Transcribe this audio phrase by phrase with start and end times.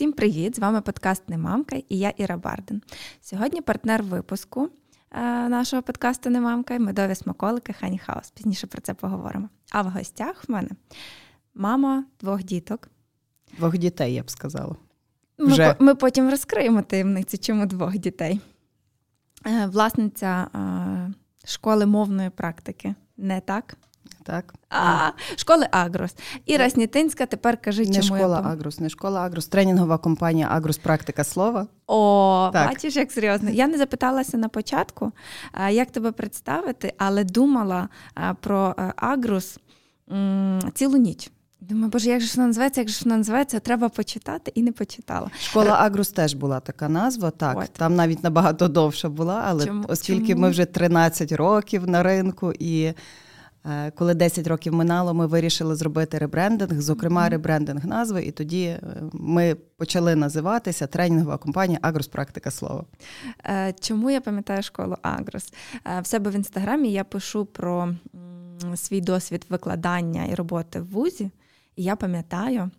[0.00, 0.56] Всім привіт!
[0.56, 2.82] З вами подкаст Немамка і я Іра Барден.
[3.20, 4.68] Сьогодні партнер випуску
[5.12, 8.30] е, нашого подкасту Немамка медові смаколики Honey House.
[8.30, 9.48] Пізніше про це поговоримо.
[9.70, 10.68] А в гостях в мене
[11.54, 12.88] мама двох діток.
[13.58, 14.76] Двох дітей, я б сказала.
[15.38, 15.76] Вже.
[15.80, 18.40] Ми ми потім розкриємо таємниці, чому двох дітей.
[19.46, 21.12] Е, власниця е,
[21.44, 22.94] школи мовної практики.
[23.16, 23.76] Не так?
[24.22, 24.54] Так.
[24.70, 26.14] А, Школи Агрос.
[26.46, 28.50] Іра Снітинська, тепер кажи, не школа я...
[28.50, 31.66] Агрос, не школа Агрос, тренінгова компанія Агрос Практика слова.
[31.86, 32.68] О, так.
[32.68, 33.50] бачиш, як серйозно.
[33.50, 35.12] Я не запиталася на початку,
[35.70, 37.88] як тебе представити, але думала
[38.40, 39.58] про е, Агрос
[40.74, 41.30] цілу ніч.
[41.60, 45.30] Думаю, боже, як же вона називається, як же вона називається, треба почитати і не почитала.
[45.40, 47.58] Школа Агрус теж була така назва, так.
[47.58, 47.70] От.
[47.72, 49.84] Там навіть набагато довша була, але Чому?
[49.88, 50.40] оскільки Чому?
[50.40, 52.92] ми вже 13 років на ринку і.
[53.64, 58.80] Е, коли 10 років минало, ми вирішили зробити ребрендинг, зокрема, ребрендинг назви, і тоді е,
[59.12, 62.84] ми почали називатися тренінгова компанія Агрос Практика слова.
[63.44, 65.52] Е, чому я пам'ятаю школу Агрос?
[66.02, 67.94] В себе в інстаграмі я пишу про
[68.74, 71.30] свій досвід викладання і роботи в вузі,
[71.76, 72.70] і я пам'ятаю.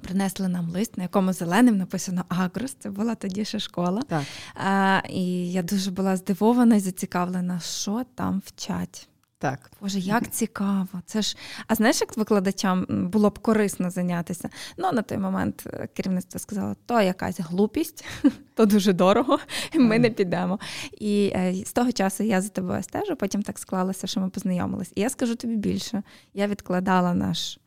[0.00, 2.76] Принесли нам лист, на якому зеленим написано Агрос.
[2.78, 4.02] Це була тоді ще школа.
[4.08, 4.22] Так.
[4.54, 9.08] А, І я дуже була здивована і зацікавлена, що там вчать.
[9.40, 9.70] Так.
[9.80, 10.88] Боже, як цікаво.
[11.06, 11.36] Це ж,
[11.66, 14.48] а знаєш, як викладачам було б корисно зайнятися?
[14.76, 18.04] Ну, на той момент е, керівництво сказало, то якась глупість,
[18.54, 19.38] то дуже дорого,
[19.74, 20.58] ми не підемо.
[21.00, 24.92] І е, з того часу я за тобою стежу, потім так склалося, що ми познайомились.
[24.94, 26.02] І я скажу тобі більше.
[26.34, 27.58] Я відкладала наш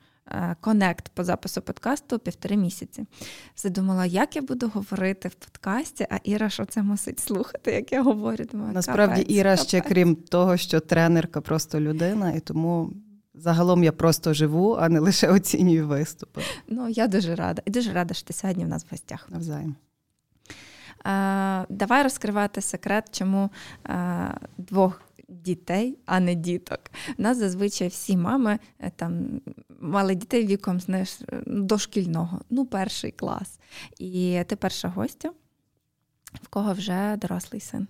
[0.60, 3.06] конект по запису подкасту півтори місяці.
[3.58, 8.04] Задумала, як я буду говорити в подкасті, а Іра що це мусить слухати, як я
[8.04, 8.46] говорю.
[8.52, 9.68] Думаю, Насправді, капець, Іра капець.
[9.68, 12.94] ще крім того, що тренерка просто людина, і тому.
[13.34, 16.42] Загалом я просто живу, а не лише оцінюю виступи.
[16.68, 17.62] Ну, я дуже рада.
[17.66, 19.28] І дуже рада, що ти сьогодні в нас в гостях.
[19.30, 19.76] Навзаєм.
[21.70, 23.50] Давай розкривати секрет, чому
[24.58, 26.80] двох дітей, а не діток.
[27.18, 29.42] У нас зазвичай всі мами е, там
[29.80, 33.60] мали дітей віком знаєш, дошкільного, ну, перший клас.
[34.00, 35.32] І ти перша гостя,
[36.34, 37.88] в кого вже дорослий син.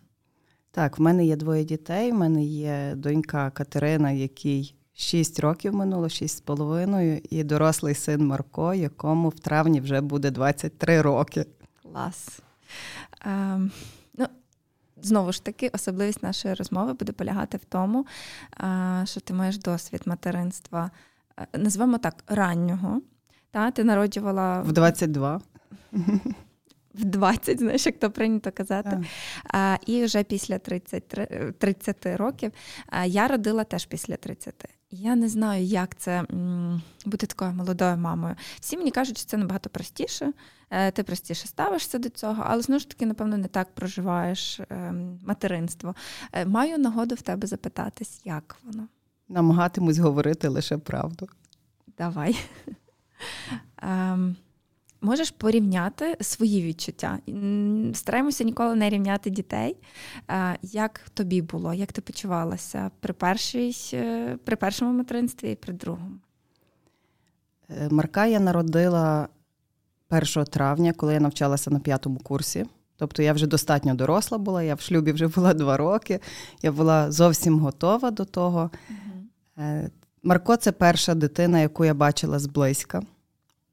[0.71, 2.11] Так, в мене є двоє дітей.
[2.11, 8.25] В мене є донька Катерина, який 6 років минуло, 6 з половиною, і дорослий син
[8.25, 11.45] Марко, якому в травні вже буде 23 роки.
[11.81, 12.39] Клас.
[13.25, 13.71] Ем,
[15.01, 18.05] знову ж таки, особливість нашої розмови буде полягати в тому,
[19.03, 20.91] що ти маєш досвід материнства,
[21.53, 23.01] назвемо так, раннього.
[23.51, 25.41] Та, Ти народжувала в 22.
[26.93, 29.03] В 20, знаєш, як то прийнято казати.
[29.43, 31.07] А, І вже після 30
[31.57, 32.51] 30 років
[33.05, 34.65] я родила теж після 30.
[34.91, 36.25] Я не знаю, як це
[37.05, 38.35] бути такою молодою мамою.
[38.59, 40.33] Всі мені кажуть, що це набагато простіше,
[40.69, 45.19] е, ти простіше ставишся до цього, але знову ж таки, напевно, не так проживаєш ем,
[45.25, 45.95] материнство.
[46.33, 48.87] Е, маю нагоду в тебе запитатись, як воно.
[49.29, 51.27] Намагатимусь говорити лише правду.
[51.97, 52.39] Давай.
[55.01, 57.19] Можеш порівняти свої відчуття.
[57.93, 59.77] Стараємося ніколи не рівняти дітей.
[60.61, 66.15] Як тобі було, як ти почувалася при першій, е, при першому материнстві і при другому?
[67.69, 69.27] Е, Марка я народила
[70.09, 72.65] 1 травня, коли я навчалася на п'ятому курсі.
[72.97, 76.19] Тобто я вже достатньо доросла була, я в шлюбі вже була два роки,
[76.61, 78.71] я була зовсім готова до того.
[78.89, 79.89] Угу.
[80.23, 83.01] Марко це перша дитина, яку я бачила зблизька.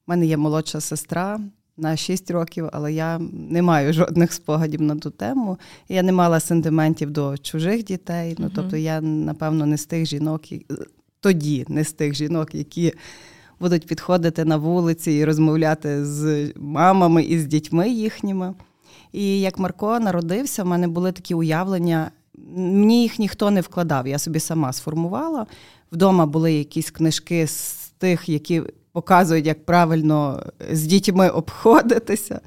[0.08, 1.41] Мене є молодша сестра
[1.76, 5.58] на 6 років, але я не маю жодних спогадів на ту тему.
[5.88, 8.36] Я не мала сентиментів до чужих дітей.
[8.38, 10.42] Ну, тобто, я, напевно, не з тих жінок,
[11.20, 12.92] тоді не з тих жінок, які
[13.60, 18.54] будуть підходити на вулиці і розмовляти з мамами і з дітьми їхніми.
[19.12, 22.10] І як Марко народився, в мене були такі уявлення.
[22.56, 25.47] Мені їх ніхто не вкладав, я собі сама сформувала.
[25.92, 28.62] Вдома були якісь книжки з тих, які
[28.98, 32.41] показують, як правильно з дітьми обходитися.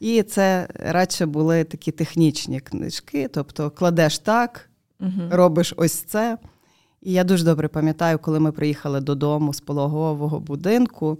[0.00, 4.70] І це радше були такі технічні книжки, тобто кладеш так,
[5.00, 5.22] угу.
[5.30, 6.38] робиш ось це.
[7.02, 11.18] І я дуже добре пам'ятаю, коли ми приїхали додому з пологового будинку.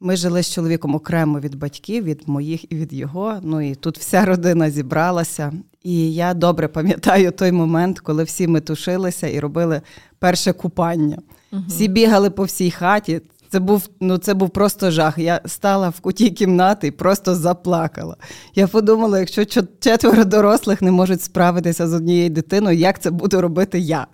[0.00, 3.40] Ми жили з чоловіком окремо від батьків, від моїх і від його.
[3.42, 5.52] Ну і тут вся родина зібралася.
[5.82, 9.82] І я добре пам'ятаю той момент, коли всі ми тушилися і робили
[10.18, 11.18] перше купання.
[11.52, 11.62] Угу.
[11.68, 13.20] Всі бігали по всій хаті.
[13.52, 15.18] Це був ну це був просто жах.
[15.18, 18.16] Я стала в куті кімнати і просто заплакала.
[18.54, 19.44] Я подумала, якщо
[19.80, 24.06] четверо дорослих не можуть справитися з однією дитиною, як це буду робити я?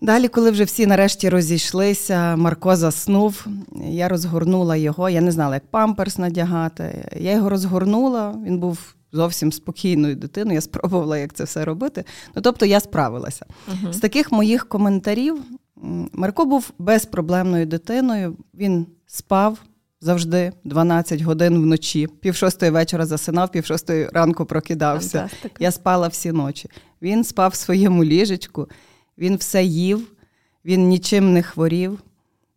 [0.00, 3.46] Далі, коли вже всі нарешті розійшлися, Марко заснув,
[3.90, 5.08] я розгорнула його.
[5.10, 7.08] Я не знала, як памперс надягати.
[7.20, 10.54] Я його розгорнула, він був зовсім спокійною дитиною.
[10.54, 12.04] Я спробувала, як це все робити.
[12.34, 13.46] Ну, тобто я справилася.
[13.68, 13.92] Uh-huh.
[13.92, 15.36] З таких моїх коментарів
[16.12, 18.36] Марко був безпроблемною дитиною.
[18.54, 19.58] Він спав
[20.00, 25.18] завжди 12 годин вночі, пів шостої вечора засинав, пів шостої ранку прокидався.
[25.18, 25.54] Фантастика.
[25.58, 26.68] Я спала всі ночі.
[27.02, 28.68] Він спав в своєму ліжечку,
[29.18, 30.12] він все їв,
[30.64, 31.98] він нічим не хворів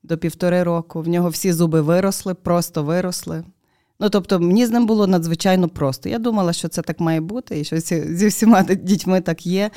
[0.04, 1.01] до півтори року.
[1.01, 3.44] В нього всі зуби виросли, просто виросли.
[4.00, 6.10] Ну, тобто, мені з ним було надзвичайно просто.
[6.10, 9.72] Я думала, що це так має бути, і що зі всіма дітьми так є.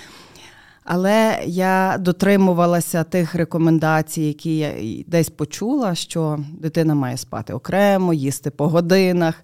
[0.91, 4.73] Але я дотримувалася тих рекомендацій, які я
[5.07, 9.35] десь почула, що дитина має спати окремо, їсти по годинах.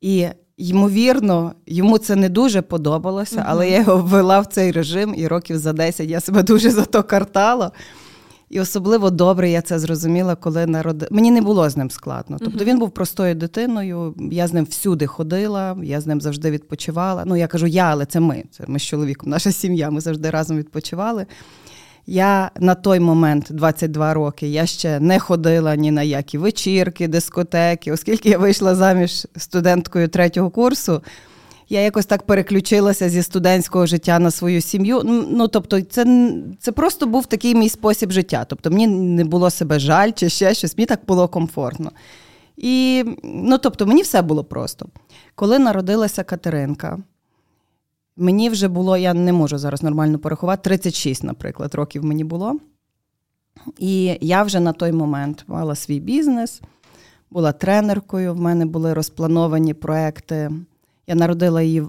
[0.00, 0.26] І,
[0.56, 5.58] ймовірно, йому це не дуже подобалося, але я його ввела в цей режим, і років
[5.58, 7.72] за 10 я себе дуже за то картала.
[8.50, 11.06] І особливо добре я це зрозуміла, коли народи...
[11.10, 12.36] Мені не було з ним складно.
[12.40, 17.22] Тобто він був простою дитиною, я з ним всюди ходила, я з ним завжди відпочивала.
[17.26, 18.44] Ну, я кажу, я, але це ми.
[18.50, 21.26] Це ми з чоловіком, наша сім'я, ми завжди разом відпочивали.
[22.06, 27.92] Я на той момент, 22 роки, я ще не ходила ні на які вечірки, дискотеки,
[27.92, 31.02] оскільки я вийшла заміж студенткою третього курсу
[31.70, 35.02] я якось так переключилася зі студентського життя на свою сім'ю.
[35.30, 38.44] Ну тобто, це це просто був такий мій спосіб життя.
[38.48, 41.92] Тобто, мені не було себе жаль чи ще щось, мені так було комфортно.
[42.56, 44.86] І ну, тобто, мені все було просто.
[45.34, 46.98] Коли народилася Катеринка,
[48.16, 52.56] мені вже було, я не можу зараз нормально порахувати, 36, наприклад, років мені було.
[53.78, 56.62] І я вже на той момент мала свій бізнес,
[57.30, 60.50] була тренеркою, в мене були розплановані проекти
[61.10, 61.86] я народила її е,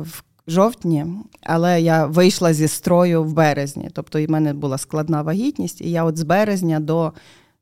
[0.00, 1.06] в жовтні,
[1.42, 3.90] але я вийшла зі строю в березні.
[3.92, 7.12] Тобто, в мене була складна вагітність, і я от з березня до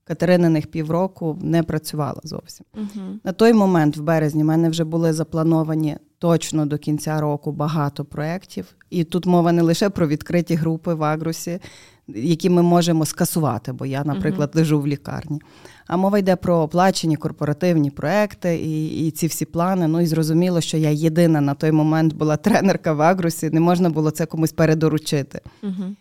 [0.04, 2.66] Катерининих півроку не працювала зовсім.
[2.74, 3.04] Угу.
[3.24, 8.04] На той момент, в березні, в мене вже були заплановані точно до кінця року багато
[8.04, 8.76] проєктів.
[8.90, 11.60] І тут мова не лише про відкриті групи в Агрусі,
[12.08, 14.60] які ми можемо скасувати, бо я, наприклад, угу.
[14.60, 15.40] лежу в лікарні.
[15.86, 19.88] А мова йде про оплачені корпоративні проекти і і ці всі плани.
[19.88, 23.90] Ну і зрозуміло, що я єдина на той момент була тренерка в Агрусі, не можна
[23.90, 25.40] було це комусь передоручити.
[25.62, 25.94] Угу.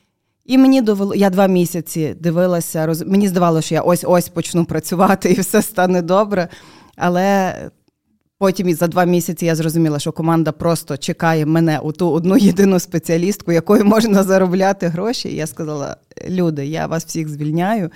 [0.46, 3.02] І мені довело, я два місяці дивилася, роз...
[3.02, 6.48] мені здавалося, що я ось ось почну працювати і все стане добре.
[6.96, 7.56] Але
[8.38, 12.38] потім і за два місяці я зрозуміла, що команда просто чекає мене у ту одну
[12.38, 15.30] єдину спеціалістку, якою можна заробляти гроші.
[15.30, 15.98] І я сказала:
[16.30, 17.90] люди, я вас всіх звільняю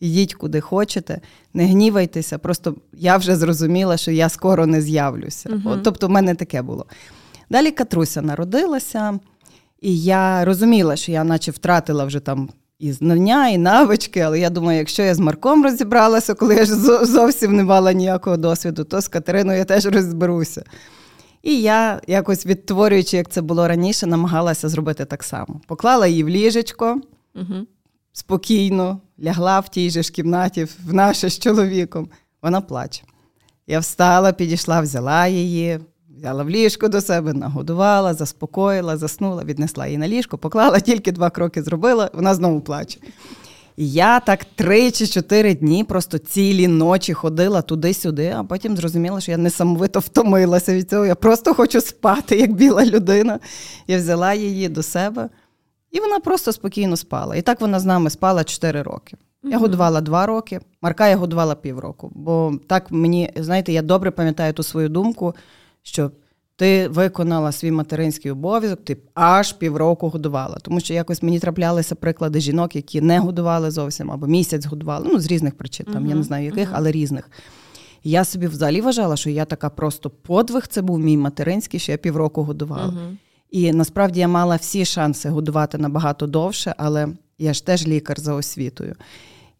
[0.00, 1.20] йдіть куди хочете,
[1.54, 2.38] не гнівайтеся.
[2.38, 5.48] Просто я вже зрозуміла, що я скоро не з'явлюся.
[5.48, 6.86] uh От, Тобто, в мене таке було.
[7.50, 9.18] Далі Катруся народилася,
[9.80, 12.48] і я розуміла, що я наче втратила вже там.
[12.84, 16.74] І знання, і навички, але я думаю, якщо я з Марком розібралася, коли я ж
[17.04, 20.64] зовсім не мала ніякого досвіду, то з Катериною я теж розберуся.
[21.42, 25.60] І я, якось відтворюючи, як це було раніше, намагалася зробити так само.
[25.66, 27.00] Поклала її в ліжечко,
[27.34, 27.66] угу
[28.12, 32.08] спокійно лягла в тій же ж кімнаті, в наше з чоловіком.
[32.42, 33.02] Вона плаче.
[33.66, 35.80] Я встала, підійшла, взяла її,
[36.18, 41.30] взяла в ліжко до себе, нагодувала, заспокоїла, заснула, віднесла її на ліжко, поклала, тільки два
[41.30, 42.98] кроки зробила, вона знову плаче.
[43.76, 49.20] І я так три чи чотири дні просто цілі ночі ходила туди-сюди, а потім зрозуміла,
[49.20, 51.06] що я несамовито втомилася від цього.
[51.06, 53.38] Я просто хочу спати, як біла людина.
[53.86, 55.28] Я взяла її до себе.
[55.90, 57.36] І вона просто спокійно спала.
[57.36, 59.16] І так вона з нами спала 4 роки.
[59.42, 62.12] Я годувала 2 роки, Марка я годувала півроку.
[62.14, 65.34] Бо так мені, знаєте, я добре пам'ятаю ту свою думку,
[65.84, 66.10] що
[66.56, 70.58] ти виконала свій материнський обов'язок, ти аж півроку годувала.
[70.62, 75.08] Тому що якось мені траплялися приклади жінок, які не годували зовсім, або місяць годували.
[75.12, 76.08] Ну, з різних причин, там, uh-huh.
[76.08, 76.76] я не знаю яких, uh-huh.
[76.76, 77.30] але різних.
[78.04, 81.98] я собі взагалі вважала, що я така просто подвиг, це був мій материнський, що я
[81.98, 82.92] півроку годувала.
[82.92, 83.16] Uh-huh.
[83.50, 88.34] І насправді я мала всі шанси годувати набагато довше, але я ж теж лікар за
[88.34, 88.94] освітою.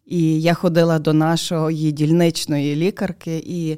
[0.05, 3.75] І я ходила до нашої дільничної лікарки, і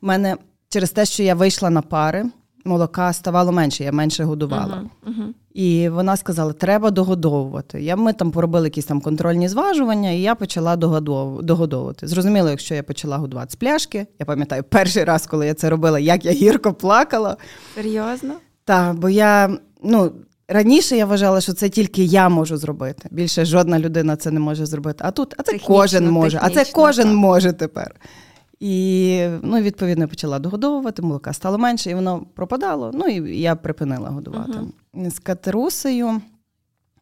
[0.00, 0.36] в мене
[0.70, 2.24] через те, що я вийшла на пари,
[2.64, 4.84] молока ставало менше, я менше годувала.
[5.06, 5.34] Uh-huh, uh-huh.
[5.54, 7.82] І вона сказала, треба догодовувати.
[7.82, 12.06] Я, Ми там поробили якісь там контрольні зважування, і я почала догодовувати.
[12.06, 15.98] Зрозуміло, якщо я почала годувати з пляшки, я пам'ятаю, перший раз, коли я це робила,
[15.98, 17.36] як я гірко плакала.
[17.74, 18.34] Серйозно?
[18.64, 20.12] Так, бо я ну.
[20.52, 23.08] Раніше я вважала, що це тільки я можу зробити.
[23.10, 25.04] Більше жодна людина це не може зробити.
[25.06, 27.14] А тут а це технічно, кожен може, а це кожен так.
[27.14, 27.94] може тепер.
[28.60, 32.90] І ну, відповідно почала догодовувати, молока стало менше, і воно пропадало.
[32.94, 34.58] Ну і я припинила годувати.
[34.94, 36.20] uh З катерусею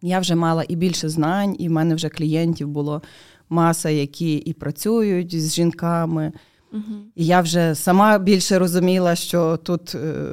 [0.02, 3.02] я вже мала і більше знань, і в мене вже клієнтів було
[3.48, 6.32] маса, які і працюють з жінками.
[6.72, 6.82] Угу.
[7.14, 10.28] І я вже сама більше розуміла, що тут е,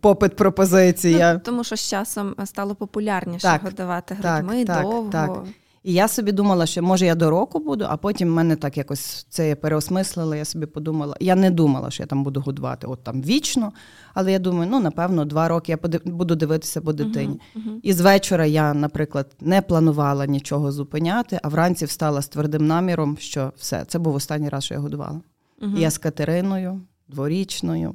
[0.00, 1.34] попит пропозиція.
[1.34, 5.08] Ну, тому що з часом стало популярніше так, годувати грудьми так, довго.
[5.12, 5.44] Так,
[5.82, 9.26] І я собі думала, що може я до року буду, а потім мене так якось
[9.28, 10.36] це я переосмислила.
[10.36, 11.16] Я собі подумала.
[11.20, 13.72] Я не думала, що я там буду годувати от там вічно.
[14.14, 17.40] Але я думаю, ну напевно, два роки я буду дивитися по дитині.
[17.56, 17.80] Uh-huh, uh-huh.
[17.82, 23.16] І з вечора я, наприклад, не планувала нічого зупиняти, а вранці встала з твердим наміром,
[23.20, 25.20] що все, це був останній раз, що я годувала.
[25.62, 25.78] Uh-huh.
[25.78, 27.94] Я з Катериною, дворічною,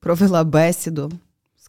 [0.00, 1.12] провела бесіду,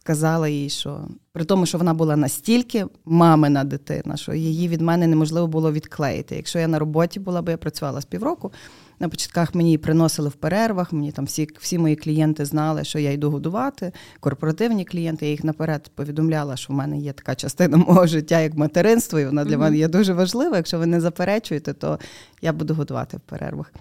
[0.00, 1.00] сказала їй, що
[1.32, 6.36] при тому, що вона була настільки мамина дитина, що її від мене неможливо було відклеїти.
[6.36, 8.52] Якщо я на роботі була, бо я працювала з півроку.
[9.00, 10.92] На початках мені приносили в перервах.
[10.92, 13.92] Мені там всі всі мої клієнти знали, що я йду годувати.
[14.20, 18.54] Корпоративні клієнти, я їх наперед повідомляла, що в мене є така частина мого життя, як
[18.54, 19.60] материнство, і вона для mm-hmm.
[19.60, 20.56] мене є дуже важлива.
[20.56, 21.98] Якщо ви не заперечуєте, то
[22.42, 23.72] я буду годувати в перервах.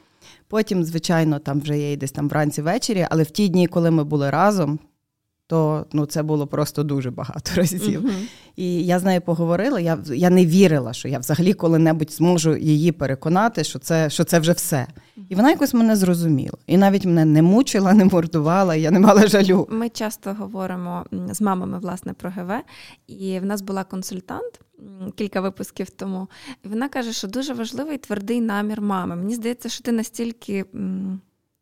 [0.48, 4.04] Потім, звичайно, там вже є десь там вранці ввечері, але в ті дні, коли ми
[4.04, 4.80] були разом,
[5.50, 8.06] то ну, це було просто дуже багато разів.
[8.06, 8.28] Uh-huh.
[8.56, 9.80] І я з нею поговорила.
[9.80, 14.40] Я я не вірила, що я взагалі коли-небудь зможу її переконати, що це що це
[14.40, 14.88] вже все.
[15.30, 16.58] І вона якось мене зрозуміла.
[16.68, 19.68] І навіть мене не мучила, не мордувала, я не мала жалю.
[19.72, 22.52] Ми часто говоримо з мамами власне про ГВ,
[23.08, 24.60] і в нас була консультант.
[25.16, 26.28] Кілька випусків тому,
[26.66, 29.16] і вона каже, що дуже важливий твердий намір мами.
[29.16, 30.66] Мені здається, що ти настільки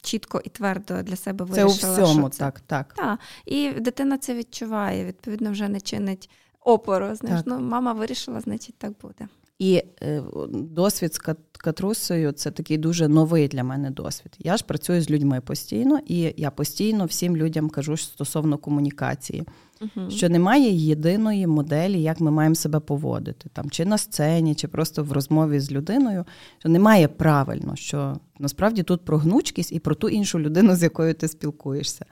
[0.02, 1.96] чітко і твердо для себе вирішила.
[1.96, 2.40] Це у всьому, що це.
[2.40, 2.60] так.
[2.60, 2.94] так.
[2.94, 3.20] Так.
[3.46, 6.30] І дитина це відчуває, відповідно, вже не чинить
[6.68, 7.16] опору.
[7.16, 9.28] Знаєш, ну мама вирішила, значить, так буде.
[9.60, 11.20] І е, досвід з
[11.58, 14.36] катрусою це такий дуже новий для мене досвід.
[14.40, 19.44] Я ж працюю з людьми постійно, і я постійно всім людям кажу стосовно комунікації,
[19.82, 24.68] uh що немає єдиної моделі, як ми маємо себе поводити, там чи на сцені, чи
[24.68, 26.26] просто в розмові з людиною.
[26.60, 31.14] Що немає правильно, що насправді тут про гнучкість і про ту іншу людину, з якою
[31.14, 32.06] ти спілкуєшся.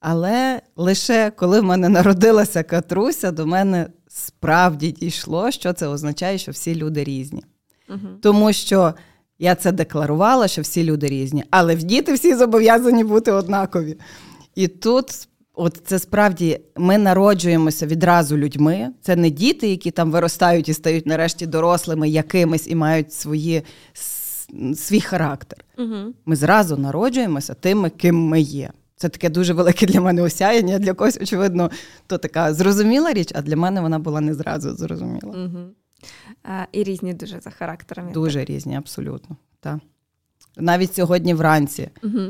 [0.00, 6.52] Але лише коли в мене народилася катруся, до мене справді дійшло, що це означає, що
[6.52, 7.44] всі люди різні.
[7.88, 7.98] Угу.
[8.22, 8.94] Тому що
[9.38, 13.96] я це декларувала, що всі люди різні, але в діти всі зобов'язані бути однакові.
[14.54, 18.88] І тут, от це справді, ми народжуємося відразу людьми.
[19.02, 23.62] Це не діти, які там виростають і стають нарешті дорослими якимись і мають свої,
[24.74, 25.64] свій характер.
[25.78, 26.14] Угу.
[26.26, 28.70] Ми зразу народжуємося тими, ким ми є.
[29.00, 30.78] Це таке дуже велике для мене осяяння.
[30.78, 31.70] Для когось, очевидно,
[32.06, 35.32] то така зрозуміла річ, а для мене вона була не зразу зрозуміла.
[35.44, 35.58] Угу.
[36.44, 38.12] А, І різні дуже за характерами.
[38.12, 38.48] Дуже так?
[38.48, 39.36] різні, абсолютно.
[39.60, 39.78] Так.
[40.56, 41.90] Навіть сьогодні вранці.
[42.02, 42.20] Угу.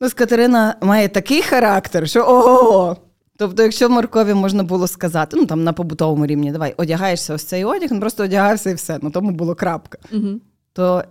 [0.00, 2.96] Ну, Катерина має такий характер, що ого.
[3.36, 7.64] Тобто, якщо Маркові можна було сказати, ну там на побутовому рівні, давай одягаєшся ось цей
[7.64, 9.98] одяг, він просто одягався і все, ну тому було крапка.
[10.12, 10.40] Угу.
[10.72, 11.04] То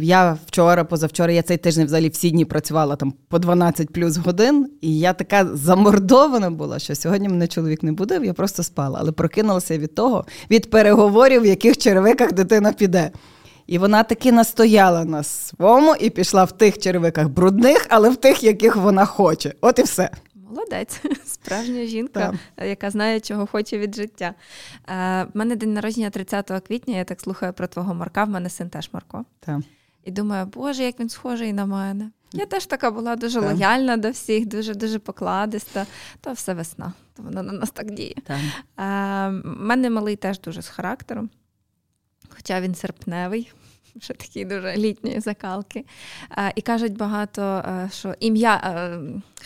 [0.00, 4.70] я вчора, позавчора, я цей тиждень взагалі всі дні працювала там по 12 плюс годин,
[4.80, 8.98] і я така замордована була, що сьогодні мене чоловік не будив, я просто спала.
[9.00, 13.10] Але прокинулася від того, від переговорів, в яких черевиках дитина піде.
[13.66, 18.42] І вона таки настояла на своєму і пішла в тих черевиках брудних, але в тих,
[18.42, 19.54] яких вона хоче.
[19.60, 20.10] От і все.
[20.52, 22.66] Молодець, справжня жінка, так.
[22.68, 24.34] яка знає, чого хоче від життя.
[24.88, 28.50] Е, У мене день народження 30 квітня, я так слухаю про твого Марка, в мене
[28.50, 29.24] син теж Марко.
[29.40, 29.60] Так.
[30.04, 32.10] І думаю, Боже, як він схожий на мене.
[32.32, 33.52] Я теж така була дуже так.
[33.52, 35.86] лояльна до всіх, дуже дуже покладиста.
[36.20, 38.14] То все весна, то воно на нас так діє.
[38.28, 38.32] У
[38.82, 41.30] е, мене малий теж дуже з характером,
[42.28, 43.52] хоча він серпневий
[43.96, 45.84] вже такі дуже літні закалки.
[46.54, 48.82] І кажуть багато, що ім'я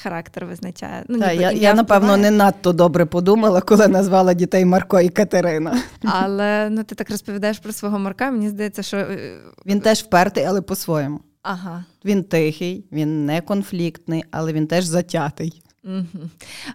[0.03, 1.05] характер визначає.
[1.09, 5.83] Ну, Та, Я, я напевно, не надто добре подумала, коли назвала дітей Марко і Катерина.
[6.05, 8.97] Але ну, ти так розповідаєш про свого Марка, мені здається, що.
[8.97, 11.21] Е, він теж впертий, але по-своєму.
[11.43, 11.85] Ага.
[12.05, 15.62] Він тихий, він не конфліктний, але він теж затятий.
[15.85, 16.29] Угу.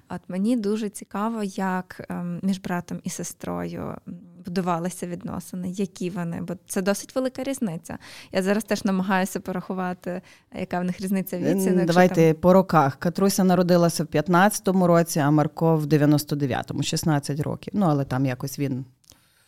[0.10, 3.96] От мені дуже цікаво, як ем, між братом і сестрою
[4.46, 7.98] будувалися відносини, які вони, бо це досить велика різниця.
[8.32, 10.22] Я зараз теж намагаюся порахувати,
[10.60, 11.72] яка в них різниця віці.
[11.72, 12.42] Ну, Давайте там...
[12.42, 12.96] по роках.
[12.96, 17.74] Катруся народилася в 15-му році, а Марко в 99-му, 16 років.
[17.76, 18.86] Ну, але там якось він.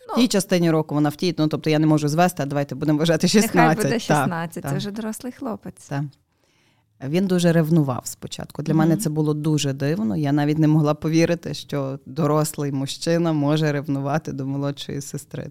[0.07, 0.27] В тій ну.
[0.27, 3.27] частині року вона в тій, ну тобто я не можу звести, а давайте будемо вважати
[3.27, 3.55] 16.
[3.55, 4.77] Нехай буде 16, так, це так.
[4.77, 5.87] вже дорослий хлопець.
[5.87, 6.03] Так.
[7.09, 8.61] Він дуже ревнував спочатку.
[8.61, 8.77] Для mm-hmm.
[8.77, 10.17] мене це було дуже дивно.
[10.17, 15.49] Я навіть не могла повірити, що дорослий мужчина може ревнувати до молодшої сестри.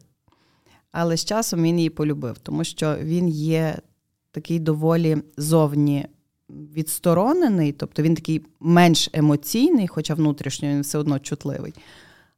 [0.92, 3.78] Але з часом він її полюбив, тому що він є
[4.30, 6.06] такий доволі зовні
[6.50, 11.75] відсторонений, тобто він такий менш емоційний, хоча внутрішньо він все одно чутливий.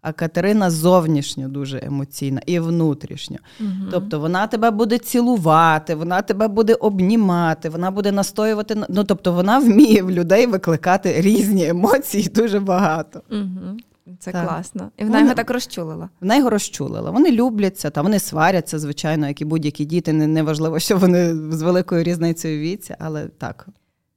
[0.04, 3.36] А Катерина зовнішньо дуже емоційна і внутрішньо.
[3.60, 3.88] Угу.
[3.90, 9.58] Тобто вона тебе буде цілувати, вона тебе буде обнімати, вона буде настоювати Ну тобто вона
[9.58, 13.22] вміє в людей викликати різні емоції дуже багато.
[13.30, 13.78] Угу.
[14.18, 14.48] Це так.
[14.48, 14.90] класно.
[14.96, 16.08] І вона його так розчулила.
[16.20, 17.10] Вона його розчулила.
[17.10, 20.12] Вони любляться, та вони сваряться, звичайно, як і будь-які діти.
[20.12, 23.66] Неважливо, що вони з великою різницею віці, але так,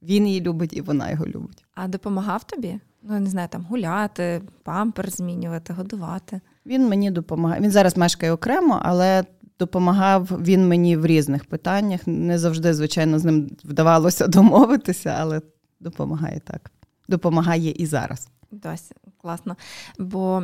[0.02, 1.64] він її любить і вона його любить.
[1.74, 2.80] А допомагав тобі?
[3.02, 6.40] Ну, не знаю, там гуляти, пампер змінювати, годувати.
[6.66, 7.60] Він мені допомагає.
[7.60, 9.24] Він зараз мешкає окремо, але
[9.58, 12.00] допомагав він мені в різних питаннях.
[12.06, 15.40] Не завжди, звичайно, з ним вдавалося домовитися, але
[15.80, 16.70] допомагає так.
[17.08, 18.28] Допомагає і зараз.
[18.50, 19.56] Досі класно.
[19.98, 20.42] Бо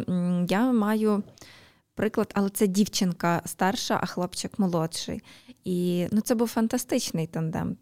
[0.49, 1.23] я маю
[1.95, 5.23] приклад, але це дівчинка старша, а хлопчик молодший.
[5.65, 7.77] І ну, це був фантастичний тандем.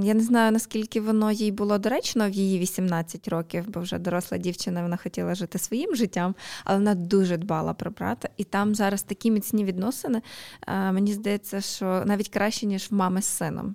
[0.00, 4.38] Я не знаю, наскільки воно їй було доречно в її 18 років, бо вже доросла
[4.38, 6.34] дівчина, вона хотіла жити своїм життям,
[6.64, 8.28] але вона дуже дбала про брата.
[8.36, 10.22] І там зараз такі міцні відносини.
[10.68, 13.74] Мені здається, що навіть краще, ніж в мами з сином.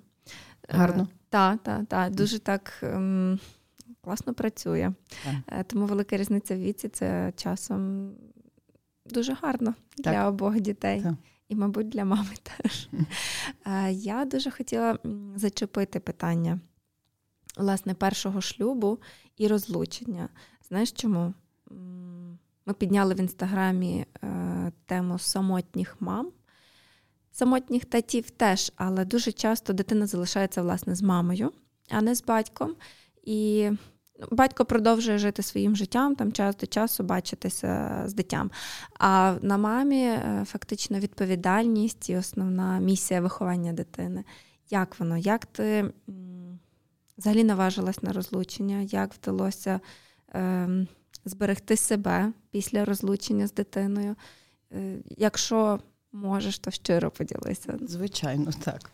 [0.68, 1.08] Гарно.
[1.30, 2.14] Так, так, так.
[2.14, 3.38] Дуже так ем,
[4.00, 4.92] класно працює.
[5.24, 5.34] Так.
[5.46, 8.10] Е, тому велика різниця в віці це часом
[9.06, 10.14] дуже гарно так.
[10.14, 11.02] для обох дітей.
[11.02, 11.14] Так.
[11.48, 12.88] І, мабуть, для мами теж.
[13.90, 14.98] Я дуже хотіла
[15.36, 16.60] зачепити питання
[17.56, 18.98] власне першого шлюбу
[19.36, 20.28] і розлучення.
[20.68, 21.34] Знаєш чому?
[22.66, 26.32] Ми підняли в інстаграмі е, тему самотніх мам.
[27.32, 31.52] Самотніх татів теж, але дуже часто дитина залишається власне з мамою,
[31.90, 32.76] а не з батьком.
[33.22, 33.70] І
[34.30, 38.50] Батько продовжує жити своїм життям, там час до часу бачитися з дитям.
[38.98, 44.24] А на мамі е, фактично відповідальність і основна місія виховання дитини.
[44.70, 45.16] Як воно?
[45.16, 45.92] Як ти
[47.18, 48.80] взагалі наважилась на розлучення?
[48.80, 49.80] Як вдалося
[50.34, 50.68] е,
[51.24, 54.16] зберегти себе після розлучення з дитиною?
[54.72, 55.80] Е, якщо
[56.12, 57.78] можеш, то щиро поділися.
[57.80, 58.90] Звичайно, так.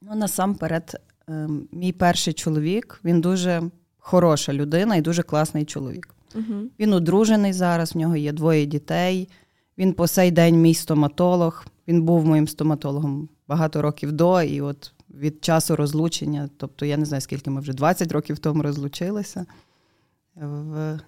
[0.00, 6.14] Ну, насамперед, е, мій перший чоловік, він дуже хороша людина і дуже класний чоловік.
[6.34, 6.62] Угу.
[6.78, 9.28] Він одружений зараз, в нього є двоє дітей.
[9.78, 11.66] Він по сей день мій стоматолог.
[11.88, 17.04] Він був моїм стоматологом багато років до, і от від часу розлучення, тобто я не
[17.04, 19.46] знаю, скільки ми вже 20 років тому розлучилися
[20.36, 20.98] в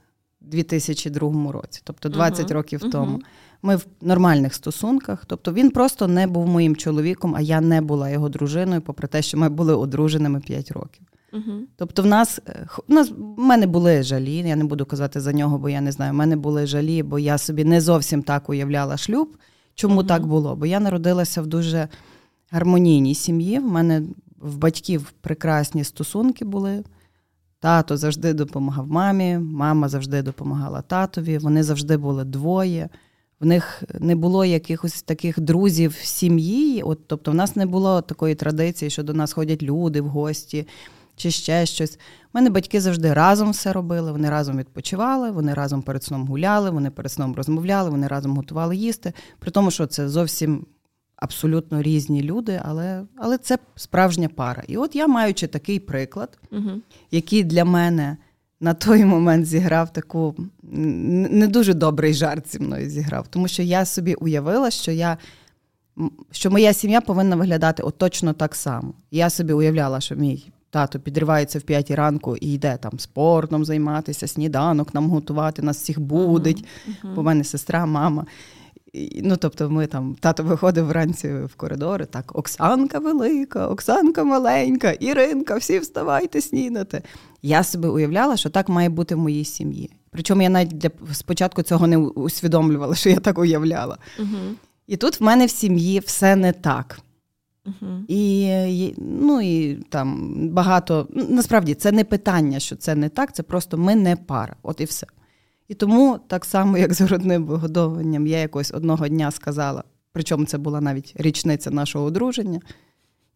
[0.41, 3.21] 2002 році, тобто 20 uh років тому.
[3.63, 5.25] Ми в нормальних стосунках.
[5.27, 9.23] Тобто він просто не був моїм чоловіком, а я не була його дружиною, попри те,
[9.23, 11.07] що ми були одруженими 5 років.
[11.33, 11.53] Угу.
[11.77, 14.35] Тобто, в нас е, в нас в мене були жалі.
[14.35, 16.13] Я не буду казати за нього, бо я не знаю.
[16.13, 19.37] В мене були жалі, бо я собі не зовсім так уявляла шлюб.
[19.75, 20.05] Чому угу.
[20.05, 20.57] так було?
[20.57, 21.89] Бо я народилася в дуже
[22.51, 23.59] гармонійній сім'ї.
[23.59, 24.03] В мене
[24.39, 26.85] в батьків прекрасні стосунки були.
[27.61, 31.39] Тато завжди допомагав мамі, мама завжди допомагала татові.
[31.39, 32.89] Вони завжди були двоє.
[33.41, 36.83] В них не було якихось таких друзів сім'ї.
[36.83, 40.67] От, Тобто, в нас не було такої традиції, що до нас ходять люди в гості
[41.23, 41.95] чи ще щось.
[41.95, 41.99] У
[42.33, 46.91] мене батьки завжди разом все робили, вони разом відпочивали, вони разом перед сном гуляли, вони
[46.91, 49.13] перед сном розмовляли, вони разом готували їсти.
[49.39, 50.67] При тому, що це зовсім
[51.17, 54.63] абсолютно різні люди, але але це справжня пара.
[54.69, 56.71] І от я, маючи такий приклад, угу.
[57.11, 58.17] який для мене
[58.61, 63.85] на той момент зіграв таку не дуже добрий жарт зі мною зіграв, тому що я
[63.85, 65.19] собі уявила, що я.
[66.31, 68.95] Що моя сім'я повинна виглядати от точно так само.
[69.11, 74.27] Я собі уявляла, що мій Тато підривається в п'ятій ранку і йде там спортом займатися,
[74.27, 76.65] сніданок нам готувати, нас всіх будить.
[76.65, 77.15] Uh-huh.
[77.15, 78.27] Бо в мене сестра, мама.
[78.93, 84.93] І, Ну, тобто, ми там, тато виходив вранці в коридори, так, Оксанка велика, Оксанка маленька,
[84.93, 87.03] Іринка, всі вставайте, снідати.
[87.43, 89.91] Я собі уявляла, що так має бути в моїй сім'ї.
[90.11, 93.99] Причому я навіть для спочатку цього не усвідомлювала, що я так уявляла.
[94.21, 94.53] Uh-huh.
[94.87, 97.01] І тут в мене в сім'ї все не так.
[97.67, 98.05] Uh-huh.
[98.09, 101.09] І ну, і там багато.
[101.11, 104.57] Насправді це не питання, що це не так, це просто ми не пара.
[104.63, 105.07] От і все.
[105.69, 110.59] І тому, так само, як з грудним вигодовуванням, я якось одного дня сказала, причому це
[110.59, 112.61] була навіть річниця нашого одруження.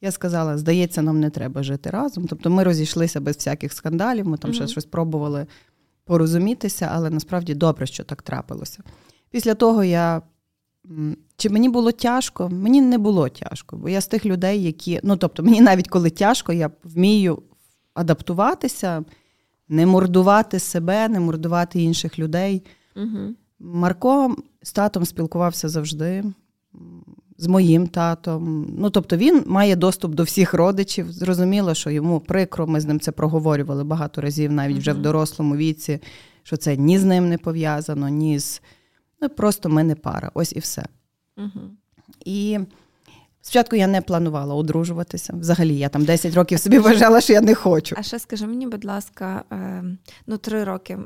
[0.01, 2.27] Я сказала: здається, нам не треба жити разом.
[2.27, 4.55] Тобто ми розійшлися без всяких скандалів, ми там uh-huh.
[4.55, 5.47] ще щось пробували
[6.05, 8.83] порозумітися, але насправді добре, що так трапилося.
[9.31, 10.23] Після того я
[11.37, 12.49] чи мені було тяжко?
[12.49, 15.01] Мені не було тяжко, бо я з тих людей, які.
[15.03, 17.43] Ну, тобто, мені навіть коли тяжко, я вмію
[17.95, 19.05] адаптуватися,
[19.69, 22.63] не мордувати себе, не мордувати інших людей.
[22.97, 23.35] Угу.
[23.59, 26.25] Марко з татом спілкувався завжди,
[27.39, 28.75] з моїм татом.
[28.79, 31.13] Ну, тобто, він має доступ до всіх родичів.
[31.13, 34.81] Зрозуміло, що йому прикро, ми з ним це проговорювали багато разів, навіть угу.
[34.81, 36.01] вже в дорослому віці
[36.47, 38.63] що це ні з ним не пов'язано, ні з
[39.21, 40.31] ну, просто ми не пара.
[40.35, 40.85] Ось і все.
[41.37, 41.61] Угу.
[42.25, 42.59] І
[43.41, 45.33] спочатку я не планувала одружуватися.
[45.37, 47.97] Взагалі, я там 10 років собі вважала, що я не хочу.
[47.99, 49.85] А ще скажи мені, будь ласка, е,
[50.27, 50.97] ну три роки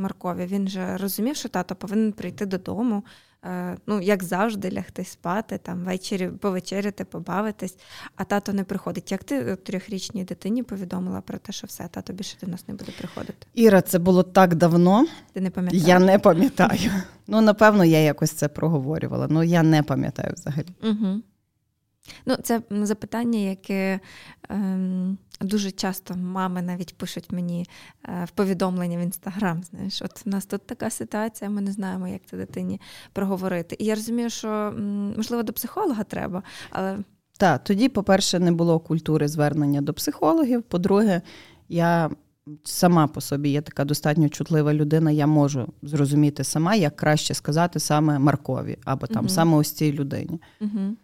[0.00, 0.46] Маркові.
[0.46, 3.04] Він же розумів, що тато повинен прийти додому.
[3.44, 7.76] Е, ну, як завжди, лягти спати, там ввечері повечеряти, побавитись,
[8.16, 9.12] а тато не приходить.
[9.12, 12.92] Як ти трьохрічній дитині повідомила про те, що все, тато більше до нас не буде
[12.98, 13.46] приходити?
[13.54, 15.06] Іра, це було так давно.
[15.32, 15.86] Ти не пам'ятаєш?
[15.86, 16.90] Я не пам'ятаю.
[17.26, 20.68] Ну, напевно, я якось це проговорювала, але я не пам'ятаю взагалі.
[20.82, 21.22] Угу.
[22.26, 24.00] Ну, це запитання, яке
[24.48, 27.66] ем, дуже часто мами навіть пишуть мені
[28.08, 29.62] е, в повідомлення в інстаграм.
[29.62, 32.80] Знаєш, от у нас тут така ситуація, ми не знаємо, як це дитині
[33.12, 33.76] проговорити.
[33.78, 34.74] І я розумію, що
[35.16, 36.98] можливо до психолога треба, але.
[37.38, 40.62] Так, тоді, по-перше, не було культури звернення до психологів.
[40.62, 41.22] По-друге,
[41.68, 42.10] я
[42.64, 47.80] сама по собі є така достатньо чутлива людина, я можу зрозуміти сама, як краще сказати
[47.80, 50.40] саме Маркові або там uh саме ось цій людині.
[50.60, 50.94] uh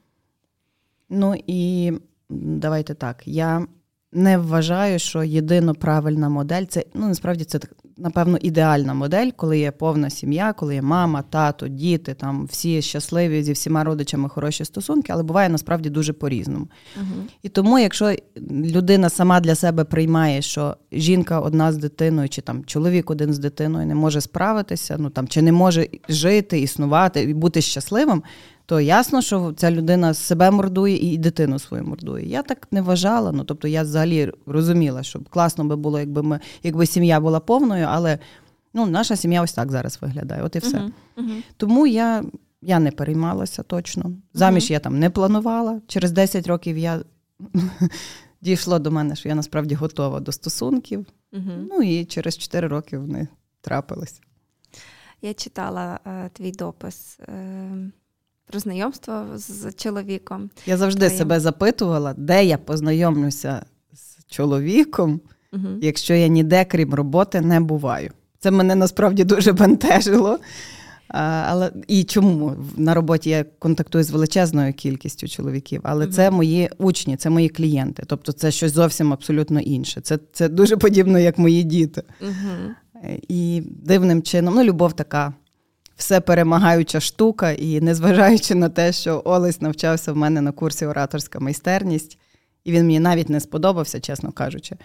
[1.11, 1.92] Ну і
[2.31, 3.23] давайте так.
[3.27, 3.66] Я
[4.12, 7.61] не вважаю, що єдино правильна модель це ну насправді це
[7.97, 13.42] напевно ідеальна модель, коли є повна сім'я, коли є мама, тато, діти, там всі щасливі
[13.42, 16.69] зі всіма родичами хороші стосунки, але буває насправді дуже по-різному.
[16.97, 17.23] Угу.
[17.42, 18.14] І тому, якщо
[18.51, 23.38] людина сама для себе приймає, що жінка одна з дитиною, чи там чоловік один з
[23.38, 28.23] дитиною не може справитися, ну там чи не може жити, існувати і бути щасливим
[28.66, 32.29] то ясно, що ця людина себе мордує і дитину свою мордує.
[32.29, 33.33] Я так не вважала.
[33.33, 37.87] Ну тобто я взагалі розуміла, що класно би було, якби ми, якби сім'я була повною,
[37.90, 38.18] але
[38.74, 40.42] ну, наша сім'я ось так зараз виглядає.
[40.42, 40.79] От і все.
[40.79, 40.90] Uh-huh.
[41.16, 41.42] Uh-huh.
[41.57, 42.24] Тому я
[42.62, 44.12] я не переймалася точно.
[44.35, 44.72] Заміж uh-huh.
[44.72, 45.81] я там не планувала.
[45.87, 47.00] Через 10 років я
[48.40, 51.07] дійшло до мене, що я насправді готова до стосунків.
[51.70, 53.29] Ну і через 4 роки вони
[53.61, 54.20] трапились.
[55.22, 57.18] Я читала е, твій допис.
[57.20, 57.90] Е,
[58.46, 60.50] про знайомство з чоловіком.
[60.66, 61.18] Я завжди Твоїм.
[61.18, 65.20] себе запитувала, де я познайомлюся з чоловіком,
[65.52, 65.68] угу.
[65.82, 68.11] якщо я ніде, крім роботи, не буваю.
[68.38, 70.38] Це мене насправді дуже бентежило.
[71.09, 76.14] А, але І чому на роботі я контактую з величезною кількістю чоловіків, але угу.
[76.14, 78.02] це мої учні, це мої клієнти.
[78.06, 80.00] Тобто це щось зовсім абсолютно інше.
[80.00, 82.02] Це це дуже подібно, як мої діти.
[82.20, 82.74] Угу.
[83.28, 85.35] І дивним чином, ну, любов така
[85.96, 91.40] все перемагаюча штука, і незважаючи на те, що Олесь навчався в мене на курсі ораторська
[91.40, 92.18] майстерність,
[92.64, 94.76] і він мені навіть не сподобався, чесно кажучи.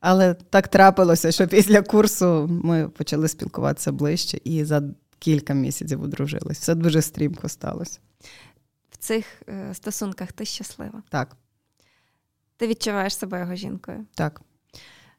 [0.00, 4.82] Але так трапилося, що після курсу ми почали спілкуватися ближче і за
[5.18, 6.58] кілька місяців одружились.
[6.58, 7.98] Все дуже стрімко сталося.
[8.90, 11.02] В цих е, стосунках ти щаслива?
[11.08, 11.36] Так.
[12.56, 14.06] Ти відчуваєш себе його жінкою?
[14.14, 14.40] Так.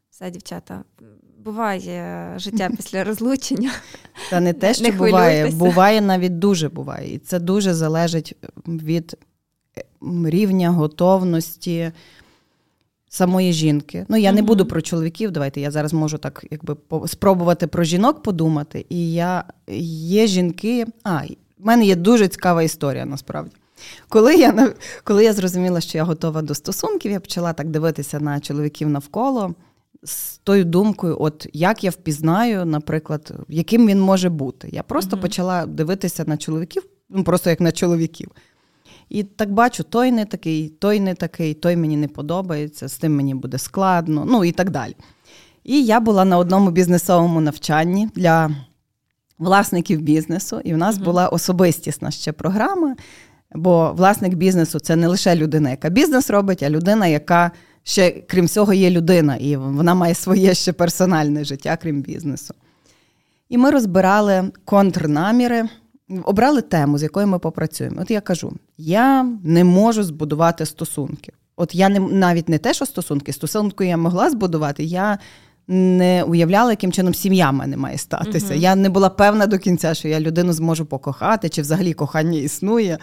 [0.09, 0.83] Все, дівчата,
[1.45, 3.71] буває життя після розлучення.
[4.29, 7.13] Та не те, що не буває, буває навіть дуже буває.
[7.13, 8.35] І це дуже залежить
[8.67, 9.17] від
[10.25, 11.91] рівня готовності
[13.09, 14.05] самої жінки.
[14.09, 15.31] Ну, я не буду про чоловіків.
[15.31, 16.75] Давайте я зараз можу так якби
[17.07, 18.85] спробувати про жінок подумати.
[18.89, 20.85] І я є жінки.
[21.03, 21.17] А,
[21.57, 23.55] в мене є дуже цікава історія насправді.
[24.09, 28.39] Коли я коли я зрозуміла, що я готова до стосунків, я почала так дивитися на
[28.39, 29.53] чоловіків навколо
[30.05, 34.69] з тою думкою, от як я впізнаю, наприклад, яким він може бути.
[34.71, 38.31] Я просто uh почала дивитися на чоловіків, ну просто як на чоловіків.
[39.09, 43.15] І так бачу, той не такий, той не такий, той мені не подобається, з тим
[43.15, 44.95] мені буде складно, ну і так далі.
[45.63, 48.51] І я була на одному бізнесовому навчанні для
[49.39, 52.95] власників бізнесу, і в нас uh була особистісна ще програма.
[53.55, 57.51] Бо власник бізнесу це не лише людина, яка бізнес робить, а людина, яка
[57.87, 62.53] ще, крім всього, є людина, і вона має своє ще персональне життя, крім бізнесу.
[63.49, 65.69] І ми розбирали контрнаміри,
[66.23, 68.01] обрали тему, з якою ми попрацюємо.
[68.01, 71.31] От я кажу: я не можу збудувати стосунки.
[71.55, 74.83] От я не навіть не те, що стосунки, стосунки я могла збудувати.
[74.83, 75.17] я
[75.67, 78.53] не уявляла, яким чином сім'я в мене має статися.
[78.53, 82.39] uh Я не була певна до кінця, що я людину зможу покохати, чи взагалі кохання
[82.39, 82.97] існує.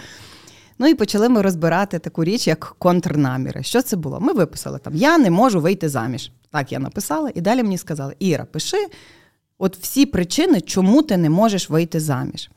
[0.78, 3.62] Ну і почали ми розбирати таку річ, як контрнаміри.
[3.62, 4.20] Що це було?
[4.20, 6.30] Ми виписали там: Я не можу вийти заміж.
[6.50, 8.86] Так я написала, і далі мені сказали: Іра, пиши
[9.58, 12.50] от всі причини, чому ти не можеш вийти заміж.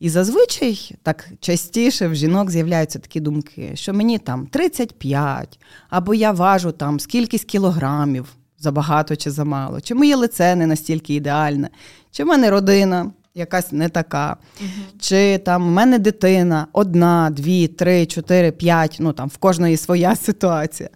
[0.00, 5.58] І зазвичай так частіше в жінок з'являються такі думки, що мені там 35,
[5.90, 11.70] або я важу там скількись кілограмів забагато чи замало, чи моє лице не настільки ідеальне,
[12.10, 14.36] чи в мене родина якась не така.
[14.60, 14.68] Угу.
[15.00, 20.16] Чи там у мене дитина одна, дві, три, чотири, п'ять, ну там в кожної своя
[20.26, 20.88] ситуація.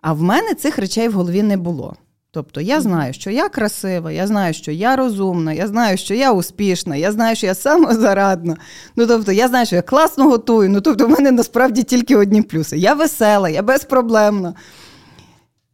[0.00, 1.96] А в мене цих речей в голові не було.
[2.30, 6.32] Тобто я знаю, що я красива, я знаю, що я розумна, я знаю, що я
[6.32, 8.56] успішна, я знаю, що я самозарадна.
[8.96, 10.70] Ну тобто, я знаю, що я класно готую.
[10.70, 12.78] Ну тобто, в мене насправді тільки одні плюси.
[12.78, 14.54] Я весела, я безпроблемна.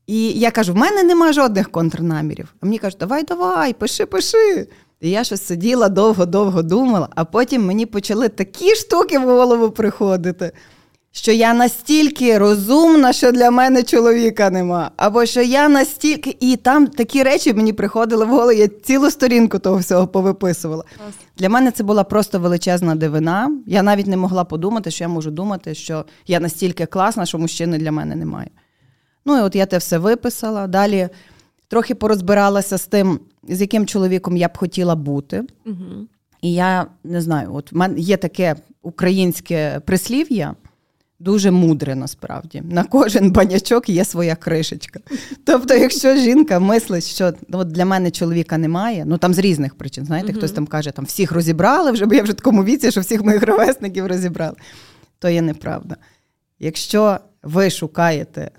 [0.06, 2.54] І я кажу: в мене нема жодних контрнамірів.
[2.60, 4.66] А мені кажуть, давай, давай, пиши, пиши.
[5.02, 10.52] І я щось сиділа довго-довго думала, а потім мені почали такі штуки в голову приходити
[11.12, 14.90] що я настільки розумна, що для мене чоловіка нема.
[14.96, 16.36] Або що я настільки.
[16.40, 20.84] І там такі речі мені приходили в голову, я цілу сторінку того всього повиписувала.
[21.38, 23.50] Для мене це була просто величезна дивина.
[23.66, 27.78] Я навіть не могла подумати, що я можу думати, що я настільки класна, що мужчини
[27.78, 28.50] для мене немає.
[29.24, 30.66] Ну, і от я те все виписала.
[30.66, 31.08] Далі
[31.72, 35.42] трохи порозбиралася з тим, з яким чоловіком я б хотіла бути.
[35.66, 36.06] Угу.
[36.42, 40.54] І я не знаю, от в мене є таке українське прислів'я
[41.18, 42.62] дуже мудре насправді.
[42.70, 45.00] На кожен банячок є своя кришечка.
[45.44, 49.74] Тобто, якщо жінка мислить, що ну, от для мене чоловіка немає, ну там з різних
[49.74, 50.36] причин, знаєте, uh-huh.
[50.36, 53.22] хтось там каже, там всіх розібрали, вже бо я вже в такому віці, що всіх
[53.24, 54.56] моїх ровесників розібрали,
[55.18, 55.96] то є неправда.
[56.58, 58.50] Якщо ви шукаєте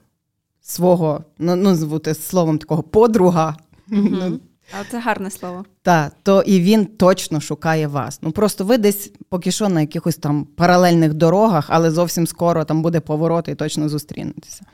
[0.64, 3.58] свого, ну, ну звути словом такого подруга,
[3.90, 4.10] uh-huh.
[4.12, 4.40] ну,
[4.80, 5.66] а це гарне слово.
[5.82, 8.20] Так, то і він точно шукає вас.
[8.22, 12.82] Ну просто ви десь поки що на якихось там паралельних дорогах, але зовсім скоро там
[12.82, 14.66] буде поворот і точно зустрінетеся.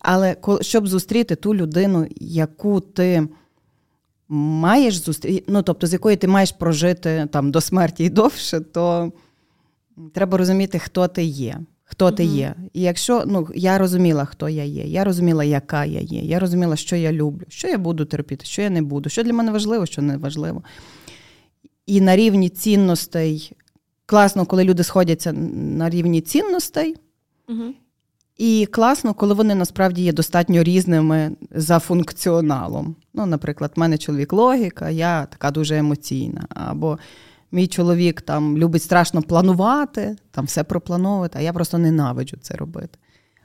[0.00, 3.28] Але щоб зустріти ту людину, яку ти
[4.28, 9.12] маєш зустріти, ну тобто з якою ти маєш прожити там до смерті і довше, то
[10.14, 11.58] треба розуміти, хто ти є
[11.90, 12.54] хто ти є.
[12.72, 16.76] І якщо ну, я розуміла, хто я є, я розуміла, яка я є, я розуміла,
[16.76, 19.86] що я люблю, що я буду терпіти, що я не буду, що для мене важливо,
[19.86, 20.62] що не важливо.
[21.86, 23.52] І на рівні цінностей
[24.06, 26.96] класно, коли люди сходяться на рівні цінностей.
[27.48, 27.74] Угу.
[28.38, 32.96] І класно, коли вони насправді є достатньо різними за функціоналом.
[33.14, 36.46] Ну, Наприклад, в мене чоловік логіка, я така дуже емоційна.
[36.48, 36.98] Або
[37.52, 42.98] Мій чоловік там любить страшно планувати, там все проплановувати, а я просто ненавиджу це робити.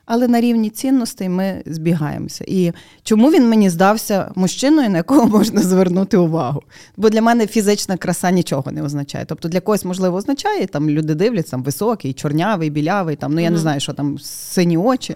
[0.05, 2.45] Але на рівні цінностей ми збігаємося.
[2.47, 2.71] І
[3.03, 6.61] чому він мені здався мужчиною, на якого можна звернути увагу?
[6.97, 9.25] Бо для мене фізична краса нічого не означає.
[9.25, 13.47] Тобто для когось, можливо, означає, там люди дивляться, там високий, чорнявий, білявий, там, ну я
[13.47, 13.51] mm-hmm.
[13.51, 15.15] не знаю, що там сині очі.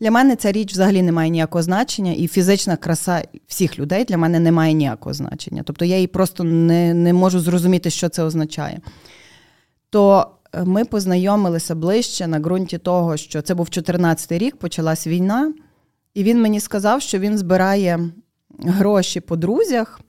[0.00, 4.16] Для мене ця річ взагалі не має ніякого значення, і фізична краса всіх людей для
[4.16, 5.62] мене не має ніякого значення.
[5.66, 8.80] Тобто я її просто не, не можу зрозуміти, що це означає.
[9.90, 15.52] То е, ми познайомилися ближче на ґрунті того, що це був 14-й рік, почалась війна,
[16.14, 18.10] і він мені сказав, що він збирає
[18.58, 20.00] гроші по друзях,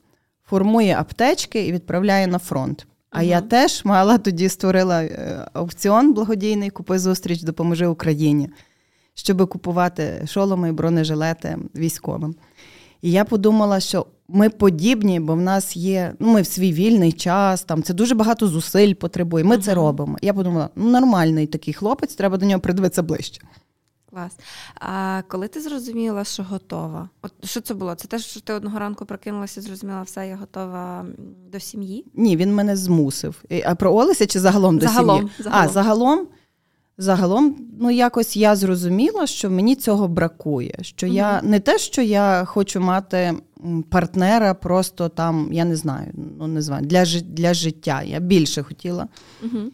[0.45, 2.85] формує аптечки і відправляє на фронт.
[3.11, 8.49] А uh я теж мала тоді створила е, аукціон благодійний Купи зустріч, допоможи Україні
[9.19, 12.35] щоб купувати шоломи і бронежилети військовим.
[13.01, 17.11] І я подумала, що ми подібні, бо в нас є, ну ми в свій вільний
[17.11, 19.43] час, там це дуже багато зусиль потребує.
[19.43, 19.61] Ми uh-huh.
[19.61, 20.17] це робимо.
[20.21, 23.41] Я подумала, ну нормальний такий хлопець, треба до нього придивитися ближче.
[24.09, 24.31] Клас.
[24.75, 27.09] А коли ти зрозуміла, що готова?
[27.21, 27.95] От що це було?
[27.95, 31.05] Це те, що ти одного ранку прокинулася і зрозуміла, все, я готова
[31.51, 32.05] до сім'ї?
[32.13, 33.43] Ні, він мене змусив.
[33.65, 34.95] А про Олеся чи загалом до сім'ї?
[34.95, 35.29] Загалом.
[35.51, 36.27] А загалом
[37.01, 40.75] Загалом, ну якось я зрозуміла, що мені цього бракує.
[40.81, 43.33] Що mm я не те, що я хочу мати
[43.89, 48.03] партнера, просто там, я не знаю, ну не знаю, для для життя.
[48.03, 49.07] Я більше хотіла
[49.43, 49.71] mm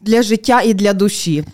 [0.00, 1.44] для життя і для душі.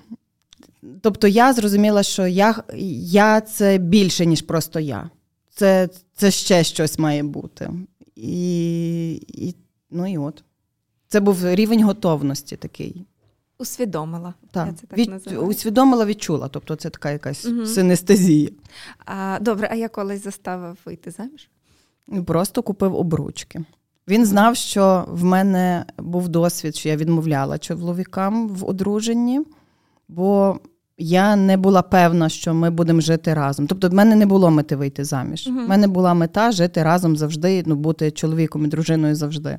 [1.00, 2.62] Тобто я зрозуміла, що я
[3.06, 5.10] я це більше, ніж просто я.
[5.54, 7.70] Це це ще щось має бути.
[8.16, 9.54] І, і,
[9.90, 10.44] Ну і от.
[11.08, 13.04] Це був рівень готовності такий.
[13.62, 14.34] Усвідомила.
[14.50, 16.48] Так, я це так Від, Усвідомила, відчула.
[16.48, 17.66] Тобто це така якась угу.
[17.66, 18.48] синестезія.
[19.04, 21.48] А, Добре, а я колись заставив вийти заміж?
[22.26, 23.64] Просто купив обручки.
[24.08, 29.40] Він знав, що в мене був досвід, що я відмовляла чоловікам в одруженні,
[30.08, 30.60] бо
[30.98, 33.66] я не була певна, що ми будемо жити разом.
[33.66, 35.46] Тобто, в мене не було мети вийти заміж.
[35.46, 39.58] У uh мене була мета жити разом завжди, ну, бути чоловіком і дружиною завжди.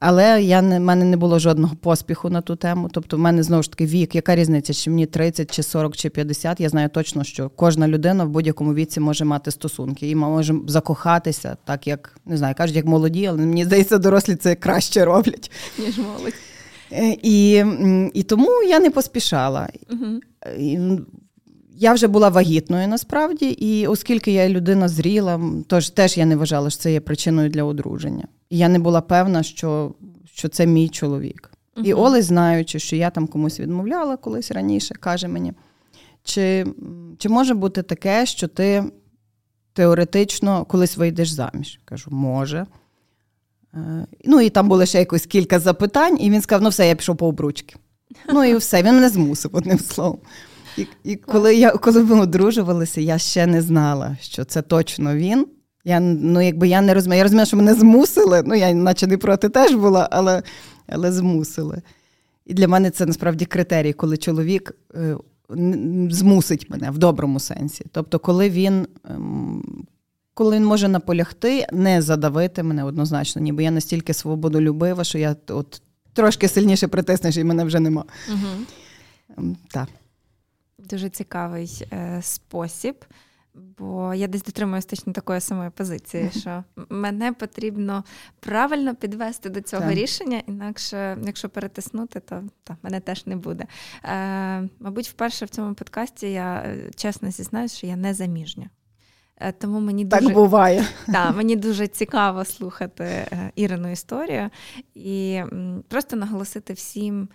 [0.00, 2.88] Але я не в мене не було жодного поспіху на ту тему.
[2.92, 6.10] Тобто, в мене знову ж таки вік, яка різниця, чи мені 30, чи 40, чи
[6.10, 6.60] 50.
[6.60, 11.56] Я знаю точно, що кожна людина в будь-якому віці може мати стосунки і може закохатися,
[11.64, 15.50] так як не знаю, кажуть, як молоді, але мені здається, дорослі це краще роблять.
[15.78, 16.34] Ніж молодь.
[16.92, 17.64] Е, і
[18.14, 19.68] і тому я не поспішала.
[19.90, 20.20] Угу.
[21.80, 26.70] Я вже була вагітною насправді, і оскільки я людина зріла, тож теж я не вважала,
[26.70, 28.24] що це є причиною для одруження.
[28.50, 31.50] І я не була певна, що що це мій чоловік.
[31.76, 31.82] Uh-huh.
[31.84, 35.52] І Олесь, знаючи, що я там комусь відмовляла колись раніше, каже мені:
[36.24, 36.66] чи
[37.18, 38.84] чи може бути таке, що ти
[39.72, 41.80] теоретично колись вийдеш заміж.
[41.84, 42.66] Кажу, може.
[43.74, 46.94] Е, ну і там було ще якось кілька запитань, і він сказав: ну все, я
[46.94, 47.76] пішов по обручки.
[48.32, 50.18] Ну і все, він мене змусив одним словом.
[50.78, 55.46] І і коли я коли ми одружувалися, я ще не знала, що це точно він.
[55.84, 57.16] Я ну, якби я не розумію.
[57.16, 58.42] Я розумію, що мене змусили.
[58.46, 60.42] Ну, я наче не проти теж була, але
[60.88, 61.82] але змусили.
[62.46, 65.16] І для мене це насправді критерій, коли чоловік е,
[66.10, 67.84] змусить мене в доброму сенсі.
[67.92, 69.86] Тобто, коли він ем,
[70.34, 75.82] коли він може наполягти, не задавити мене однозначно, ніби я настільки свободолюбива, що я от
[76.12, 78.04] трошки сильніше притиснеш, і мене вже нема.
[78.28, 79.54] Угу.
[79.70, 79.88] Так.
[80.78, 83.04] Дуже цікавий е, спосіб.
[83.78, 88.04] Бо я десь дотримуюсь точно такої самої позиції, що мене потрібно
[88.40, 89.94] правильно підвести до цього так.
[89.94, 93.64] рішення, інакше, якщо перетиснути, то то мене теж не буде.
[94.04, 98.70] Е, Мабуть, вперше в цьому подкасті я е, чесно зізнаюся, що я не заміжня.
[99.40, 100.86] Е, тому мені дуже так буває.
[101.06, 104.50] Так, мені дуже цікаво слухати е, Ірину історію
[104.94, 105.42] і
[105.88, 107.28] просто наголосити всім.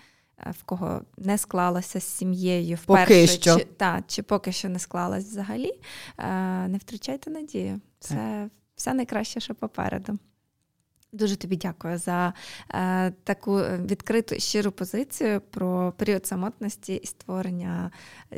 [0.45, 3.57] Е, в кого не склалося з сім'єю вперше, поки що.
[3.57, 5.71] Чи, та, чи поки що не склалось взагалі,
[6.67, 7.81] не втрачайте надію.
[7.99, 10.17] Це все найкраще, що попереду.
[11.11, 12.33] Дуже тобі дякую за
[12.69, 17.91] е, таку відкриту щиру позицію про період самотності і створення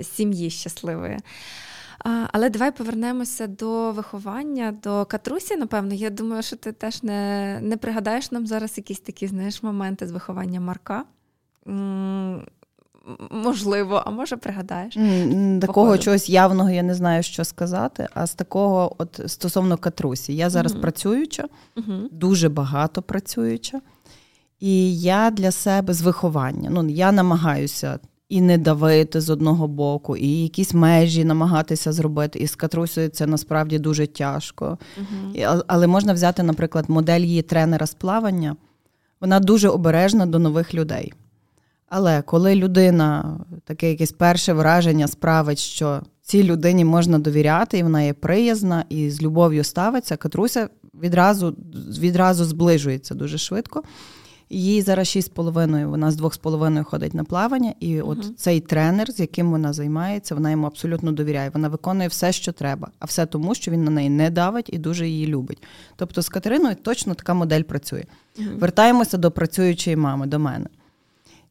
[0.03, 1.19] сім'ї щасливої.
[2.31, 5.55] Але давай повернемося до виховання, до Катрусі.
[5.55, 10.07] Напевно, я думаю, що ти теж не не пригадаєш нам зараз якісь такі знаєш, моменти
[10.07, 11.05] з виховання Марка.
[13.31, 14.93] Можливо, а може пригадаєш?
[15.61, 16.03] Такого Походу.
[16.03, 18.07] чогось явного я не знаю, що сказати.
[18.13, 21.47] А з такого, от стосовно Катрусі, я зараз uh працююча,
[21.77, 23.81] uh дуже багато працююча,
[24.59, 26.69] і я для себе з виховання.
[26.69, 27.99] Ну, я намагаюся
[28.29, 32.39] і не давити з одного боку, і якісь межі намагатися зробити.
[32.39, 34.77] І з Катрусею це насправді дуже тяжко.
[34.99, 35.63] Uh-huh.
[35.67, 38.55] Але можна взяти, наприклад, модель її тренера з плавання.
[39.21, 41.13] Вона дуже обережна до нових людей.
[41.89, 48.01] Але коли людина таке якесь перше враження справить, що цій людині можна довіряти, і вона
[48.01, 50.69] є приязна і з любов'ю ставиться, Катруся
[51.01, 51.55] відразу
[51.99, 53.83] відразу зближується дуже швидко.
[54.49, 59.51] Їй зараз 6,5, вона з 2,5 ходить на плавання, і от цей тренер, з яким
[59.51, 61.49] вона займається, вона йому абсолютно довіряє.
[61.53, 64.77] Вона виконує все, що треба, а все тому, що він на неї не давить і
[64.77, 65.63] дуже її любить.
[65.95, 68.03] Тобто з Катериною точно така модель працює.
[68.39, 70.67] uh Вертаємося до працюючої мами, до мене.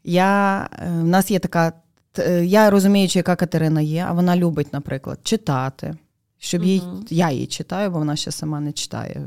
[0.04, 1.72] Я, е, В нас є така.
[2.18, 5.94] Е, я розуміючи, яка Катерина є, а вона любить, наприклад, читати
[6.44, 6.66] щоб uh-huh.
[6.66, 9.20] їй я її читаю, бо вона ще сама не читає.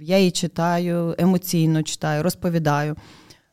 [0.00, 2.96] Я її читаю, емоційно читаю, розповідаю.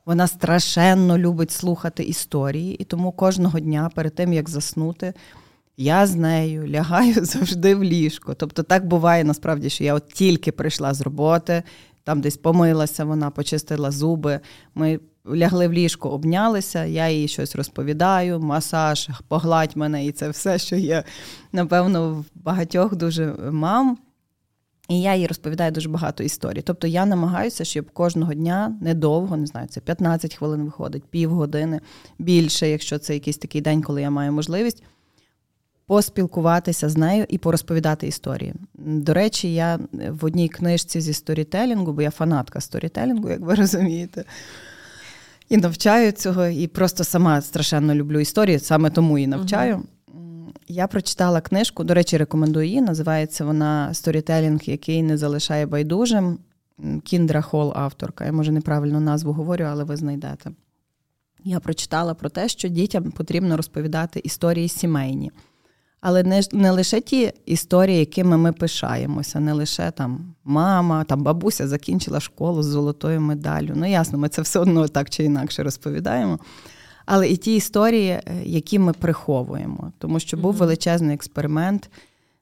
[0.06, 5.14] Вона страшенно любить слухати історії, і тому кожного дня, перед тим як заснути,
[5.78, 8.34] я з нею лягаю завжди в ліжко.
[8.34, 11.64] Тобто так буває насправді, що я от тільки прийшла з роботи,
[12.04, 14.40] там десь помилася, вона почистила зуби.
[14.76, 20.60] Ми лягли в ліжко, обнялися, я їй щось розповідаю, масаж, погладь мене, і це все,
[20.60, 21.04] що є,
[21.52, 23.98] напевно, в багатьох дуже мам.
[24.90, 26.62] І я їй розповідаю дуже багато історій.
[26.62, 31.80] Тобто я намагаюся, щоб кожного дня недовго, не знаю, це 15 хвилин виходить, півгодини,
[32.20, 34.84] більше, якщо це якийсь такий день, коли я маю можливість.
[35.86, 38.54] Поспілкуватися з нею і порозповідати історії.
[38.74, 44.26] До речі, я в одній книжці зі сторітелінгу, бо я фанатка сторітелінгу, як ви розумієте,
[45.50, 49.76] і навчаю цього, і просто сама страшенно люблю історії, саме тому і навчаю.
[49.76, 49.82] uh
[50.68, 52.82] Я прочитала книжку, до речі, рекомендую її.
[52.82, 56.38] Називається вона Сторітелінг, який не залишає байдужим.
[57.04, 58.26] Кіндра Хол, авторка.
[58.26, 60.52] Я може неправильну назву говорю, але ви знайдете.
[61.44, 65.32] Я прочитала про те, що дітям потрібно розповідати історії сімейні.
[66.06, 71.68] Але не не лише ті історії, якими ми пишаємося, не лише там мама, там бабуся
[71.68, 73.72] закінчила школу з золотою медаллю.
[73.76, 76.40] Ну, ясно, ми це все одно так чи інакше розповідаємо.
[77.06, 79.92] Але і ті історії, е, які ми приховуємо.
[79.98, 81.90] Тому що був величезний експеримент,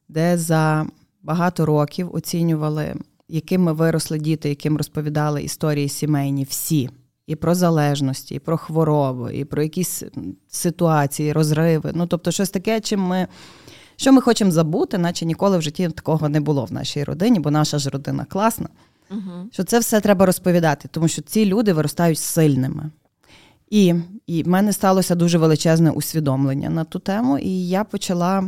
[0.09, 0.85] де за
[1.23, 2.95] багато років оцінювали,
[3.27, 6.89] якими виросли діти, яким розповідали історії сімейні всі
[7.27, 10.03] і про залежності, і про хвороби, і про якісь
[10.47, 11.91] ситуації, розриви.
[11.93, 13.27] Ну, тобто, щось таке, чим ми.
[13.95, 17.51] Що ми хочемо забути, наче ніколи в житті такого не було в нашій родині, бо
[17.51, 18.69] наша ж родина класна.
[19.11, 19.49] Угу.
[19.51, 22.91] Що це все треба розповідати, тому що ці люди виростають сильними.
[23.69, 23.95] І
[24.27, 28.43] і в мене сталося дуже величезне усвідомлення на ту тему, і я почала,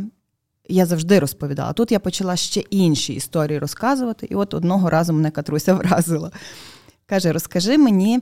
[0.68, 1.72] я завжди розповідала.
[1.72, 6.30] Тут я почала ще інші історії розказувати, і от одного разу мене Катруся вразила.
[7.06, 8.20] Каже: розкажи мені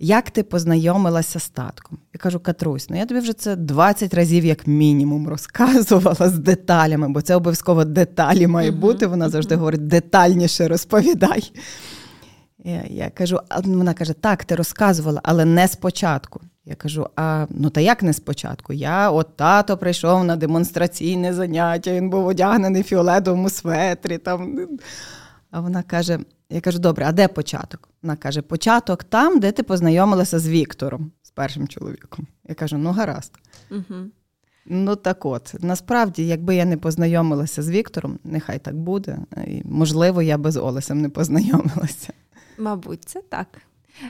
[0.00, 1.98] як ти познайомилася з татком?
[2.14, 7.08] Я кажу, Катрусь, ну я тобі вже це 20 разів, як мінімум, розказувала з деталями,
[7.08, 9.06] бо це обов'язково деталі має бути.
[9.06, 11.52] Вона завжди говорить, детальніше розповідай.
[12.64, 16.40] Я, я кажу, а вона каже: так, ти розказувала, але не спочатку.
[16.64, 18.72] Я кажу: а ну та як не спочатку?
[18.72, 24.18] Я от тато прийшов на демонстраційне заняття, він був одягнений в фіолетовому светрі.
[24.18, 24.68] Там.
[25.50, 26.18] А вона каже:
[26.50, 27.88] я кажу, добре, а де початок?
[28.02, 32.26] Вона каже: початок там, де ти познайомилася з Віктором, з першим чоловіком.
[32.48, 33.32] Я кажу, ну гаразд.
[33.70, 33.96] Угу.
[34.66, 39.18] Ну так от, насправді, якби я не познайомилася з Віктором, нехай так буде.
[39.46, 42.12] І, Можливо, я би з Олесем не познайомилася.
[42.58, 43.46] Мабуть, це так.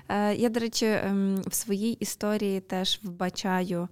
[0.09, 3.89] Е, я, до речі, ем, в своїй історії теж вбачаю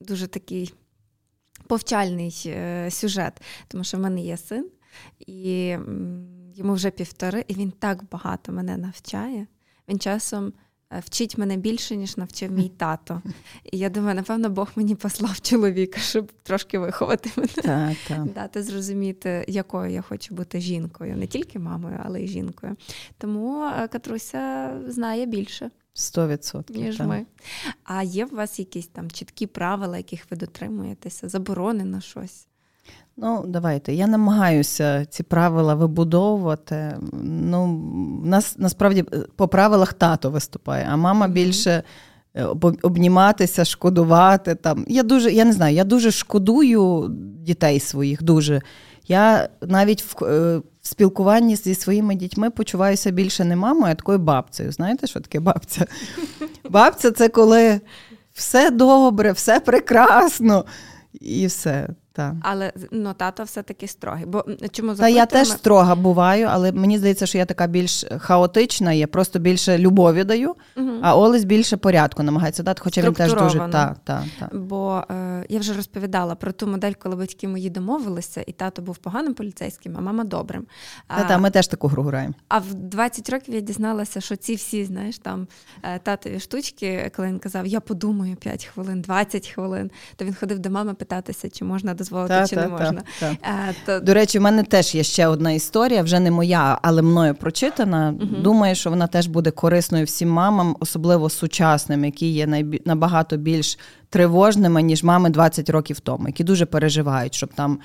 [0.00, 0.74] дуже такий
[1.66, 4.66] повчальний е, сюжет, тому що в мене є син,
[5.26, 5.76] і
[6.54, 9.46] йому вже півтори, і він так багато мене навчає.
[9.88, 10.52] Він часом
[10.92, 13.22] Е, вчить мене більше, ніж навчив мій тато.
[13.72, 18.32] І я думаю, напевно, Бог мені послав чоловіка, щоб трошки виховати мене, так, так.
[18.32, 22.76] дати зрозуміти, якою я хочу бути жінкою, не тільки мамою, але й жінкою.
[23.18, 25.70] Тому е, Катруся знає більше.
[25.94, 26.76] Сто відсотків.
[26.76, 27.26] Ніж ми.
[27.84, 32.46] А є у вас якісь там чіткі правила, яких ви дотримуєтеся, заборонено щось?
[33.16, 33.94] Ну, давайте.
[33.94, 36.96] Я намагаюся ці правила вибудовувати.
[37.22, 37.66] Ну,
[38.24, 41.82] нас насправді е, по правилах тато виступає, а мама більше
[42.34, 42.44] е,
[42.82, 44.54] обніматися, шкодувати.
[44.54, 44.84] Там.
[44.88, 47.08] Я дуже, я не знаю, я дуже шкодую
[47.38, 48.22] дітей своїх.
[48.22, 48.62] дуже.
[49.08, 54.18] Я навіть в, е, в спілкуванні зі своїми дітьми почуваюся більше не мамою, а такою
[54.18, 54.72] бабцею.
[54.72, 55.86] Знаєте, що таке бабця?
[56.70, 57.80] Бабця це коли
[58.34, 60.64] все добре, все прекрасно
[61.20, 61.88] і все.
[62.12, 62.34] Так.
[62.40, 64.26] Але ну, тато все-таки строгий.
[64.26, 68.92] Бо чому Та я теж строга буваю, але мені здається, що я така більш хаотична,
[68.92, 70.90] я просто більше любові даю, угу.
[71.02, 74.50] а Олесь більше порядку намагається дати, хоча він теж дуже та, та, та.
[74.52, 78.96] Бо е, я вже розповідала про ту модель, коли батьки мої домовилися, і тато був
[78.96, 80.66] поганим поліцейським, а мама добрим.
[81.06, 82.34] Та, та, ми теж таку гру граємо.
[82.48, 85.46] А в 20 років я дізналася, що ці всі, знаєш, там
[85.82, 90.58] е, татові штучки, коли він казав, я подумаю 5 хвилин, 20 хвилин, то він ходив
[90.58, 93.02] до мами питатися, чи можна дозволити та, чи та, не можна.
[93.20, 94.00] Та, а, то...
[94.00, 98.14] До речі, в мене теж є ще одна історія, вже не моя, але мною прочитана.
[98.20, 98.42] Угу.
[98.42, 102.82] Думаю, що вона теж буде корисною всім мамам, особливо сучасним, які є найбі...
[102.84, 103.78] набагато більш
[104.10, 107.78] тривожними, ніж мами 20 років тому, які дуже переживають, щоб там.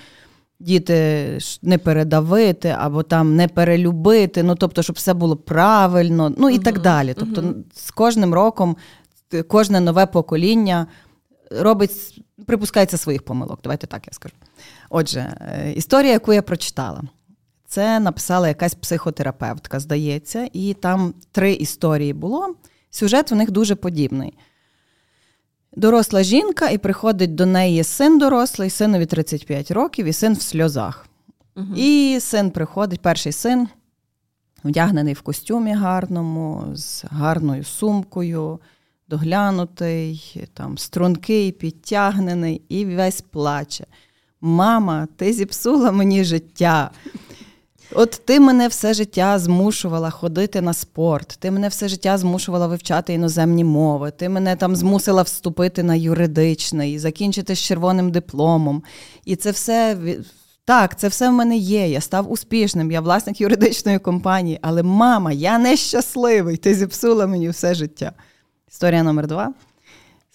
[0.60, 1.28] Діти
[1.62, 6.64] не передавити або там не перелюбити, ну тобто, щоб все було правильно, ну і uh
[6.64, 7.16] так далі.
[7.20, 8.76] Тобто, uh з кожним роком
[9.48, 10.88] кожне нове покоління
[11.52, 13.60] робить, припускається своїх помилок.
[13.64, 14.36] Давайте так я скажу.
[14.90, 17.04] Отже, е, історія, яку я прочитала,
[17.68, 22.56] це написала якась психотерапевтка, здається, і там три історії було.
[22.90, 24.34] Сюжет у них дуже подібний.
[25.76, 31.08] Доросла жінка, і приходить до неї син дорослий, синові 35 років, і син в сльозах.
[31.56, 31.76] Угу.
[31.76, 33.68] І син приходить, перший син,
[34.64, 38.60] одягнений в костюмі гарному, з гарною сумкою,
[39.10, 43.86] доглянутий, там, стрункий, підтягнений і весь плаче.
[44.42, 46.92] Мама, ти зіпсула мені життя.
[47.92, 53.14] От ти мене все життя змушувала ходити на спорт, ти мене все життя змушувала вивчати
[53.14, 58.84] іноземні мови, ти мене там змусила вступити на юридичний, закінчити з червоним дипломом.
[59.26, 59.98] І це все
[60.66, 61.90] так, це все в мене є.
[61.90, 67.74] Я став успішним, я власник юридичної компанії, але мама, я нещасливий, ти зіпсула мені все
[67.74, 68.12] життя.
[68.72, 69.54] Історія номер два.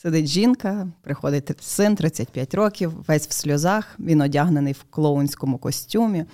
[0.02, 6.24] Сидить жінка, приходить син 35 років, весь в сльозах, він одягнений в клоунському костюмі.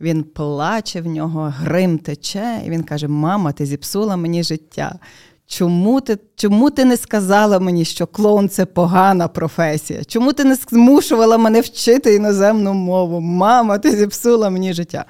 [0.00, 4.98] Він плаче в нього, грим тече, і він каже: Мама, ти зіпсула мені життя.
[5.46, 10.04] Чому ти чому ти не сказала мені, що клоун це погана професія?
[10.04, 13.20] Чому ти не змушувала мене вчити іноземну мову?
[13.20, 15.04] Мама, ти зіпсула мені життя.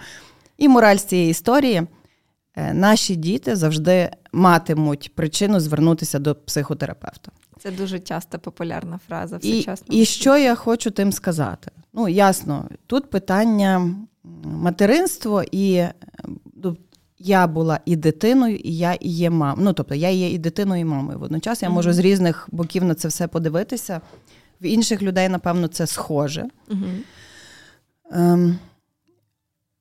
[0.58, 1.86] І мораль з цієї історії
[2.72, 7.32] наші діти завжди матимуть причину звернутися до психотерапевта.
[7.58, 9.98] Це дуже часто популярна фраза в сучасному.
[9.98, 11.70] І, і що я хочу тим сказати?
[11.92, 13.94] Ну, ясно, тут питання
[14.44, 15.92] материнство, і е,
[17.18, 19.64] я була і дитиною, і я і є мамою.
[19.64, 21.18] Ну, тобто я є і дитиною, і мамою.
[21.18, 24.00] Водночас я можу з різних боків на це все подивитися.
[24.60, 26.44] В інших людей, напевно, це схоже.
[28.10, 28.58] Ем,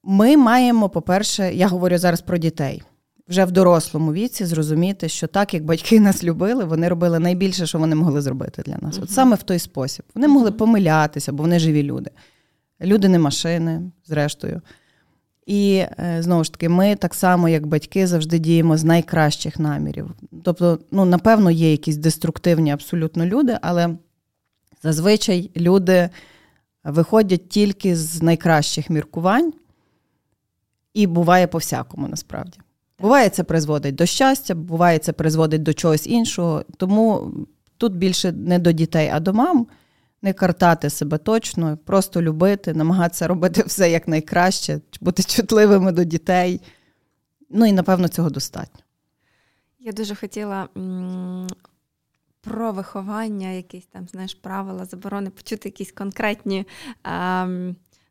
[0.10, 2.84] ми маємо, по-перше, я говорю зараз про дітей.
[3.28, 7.80] Вже в дорослому віці зрозуміти, що так, як батьки нас любили, вони робили найбільше, що
[7.80, 8.96] вони могли зробити для нас.
[8.96, 9.04] Uh-huh.
[9.04, 10.06] От саме в той спосіб.
[10.16, 12.12] Вони могли помилятися, бо вони живі люди.
[12.82, 14.62] Люди не машини, зрештою.
[15.46, 20.12] І е, знову ж таки, ми так само, як батьки, завжди діємо з найкращих намірів.
[20.44, 23.90] Тобто, ну, напевно, є якісь деструктивні абсолютно люди, але
[24.84, 26.10] зазвичай люди
[26.84, 29.54] виходять тільки з найкращих міркувань,
[30.98, 32.60] і буває по-всякому насправді.
[33.00, 36.64] Буває, це призводить до щастя, буває, це призводить до чогось іншого.
[36.78, 37.32] Тому
[37.78, 39.68] тут більше не до дітей, а до мам.
[40.22, 46.62] Не картати себе точно, просто любити, намагатися робити все як найкраще, бути чутливими до дітей.
[47.50, 48.80] Ну і напевно цього достатньо.
[49.80, 51.48] Я дуже хотіла м-
[52.42, 56.66] про виховання, якісь там, знаєш, правила, заборони, почути якісь конкретні.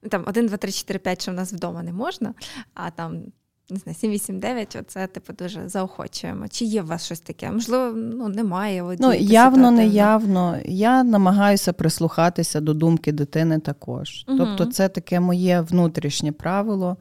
[0.02, 2.34] А, там 1, 2, 3, 4, 5, що в нас вдома не можна,
[2.74, 3.22] а там
[3.70, 6.48] не знаю, 7, 8, 9, оце типу дуже заохочуємо.
[6.48, 7.50] Чи є у вас щось таке?
[7.50, 8.96] Можливо, ну немає.
[8.98, 10.58] Ну, явно, не явно.
[10.64, 14.24] Я намагаюся прислухатися до думки дитини також.
[14.28, 14.38] Угу.
[14.38, 16.96] Тобто, це таке моє внутрішнє правило.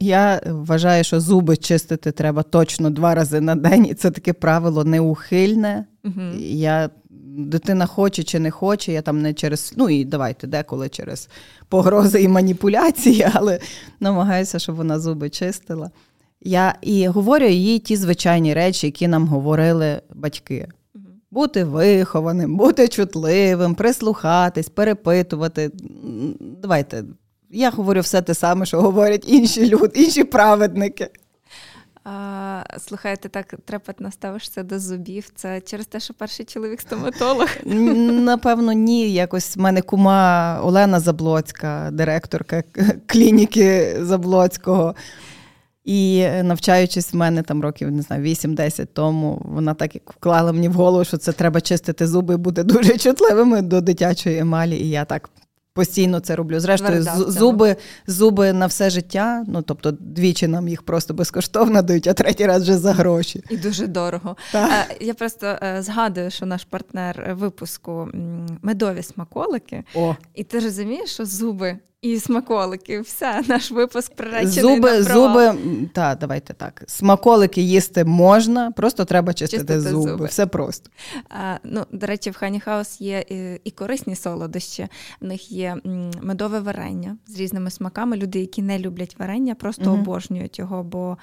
[0.00, 4.84] Я вважаю, що зуби чистити треба точно два рази на день, і це таке правило
[4.84, 5.84] неухильне.
[6.04, 6.20] Угу.
[6.38, 6.90] Я
[7.38, 11.28] дитина хоче чи не хоче, я там не через, ну і давайте деколи через
[11.68, 13.60] погрози і маніпуляції, але
[14.00, 15.90] намагаюся, щоб вона зуби чистила.
[16.40, 20.68] Я і говорю їй ті звичайні речі, які нам говорили батьки.
[21.30, 25.70] Бути вихованим, бути чутливим, прислухатись, перепитувати.
[26.62, 27.04] Давайте,
[27.50, 31.10] я говорю все те саме, що говорять інші люди, інші праведники.
[32.04, 35.30] А, Слухай, ти так трепетно ставишся до зубів.
[35.34, 37.48] Це через те, що перший чоловік стоматолог?
[38.24, 39.12] Напевно, ні.
[39.12, 42.62] Якось в мене кума Олена Заблоцька, директорка
[43.06, 44.94] клініки Заблоцького.
[45.84, 50.72] І навчаючись в мене там років, не знаю, 8-10 тому, вона так вклала мені в
[50.72, 54.76] голову, що це треба чистити зуби бути дуже чутливими до дитячої емалі.
[54.76, 55.30] І я так
[55.74, 56.60] Постійно це роблю.
[56.60, 59.44] Зрештою, зуби зуби на все життя.
[59.48, 63.44] Ну тобто, двічі нам їх просто безкоштовно дають, а третій раз вже за гроші.
[63.50, 64.36] І дуже дорого.
[64.52, 64.86] Так.
[64.90, 68.08] Е, я просто е, згадую, що наш партнер випуску
[68.62, 70.16] медові смаколики, О.
[70.34, 73.00] і ти розумієш, що зуби і смаколики.
[73.00, 75.54] Все, наш випуск приречений зуби, на зуби.
[75.92, 76.84] Так, давайте так.
[76.86, 80.10] Смаколики їсти можна, просто треба чистити, чистити зуби.
[80.10, 80.26] зуби.
[80.26, 80.90] Все просто.
[81.28, 84.88] А, ну, До речі, в Хані Хаус є і, і корисні солодощі.
[85.20, 85.76] В них є
[86.22, 88.16] медове варення з різними смаками.
[88.16, 90.00] Люди, які не люблять варення, просто угу.
[90.00, 90.82] обожнюють його.
[90.82, 91.18] бо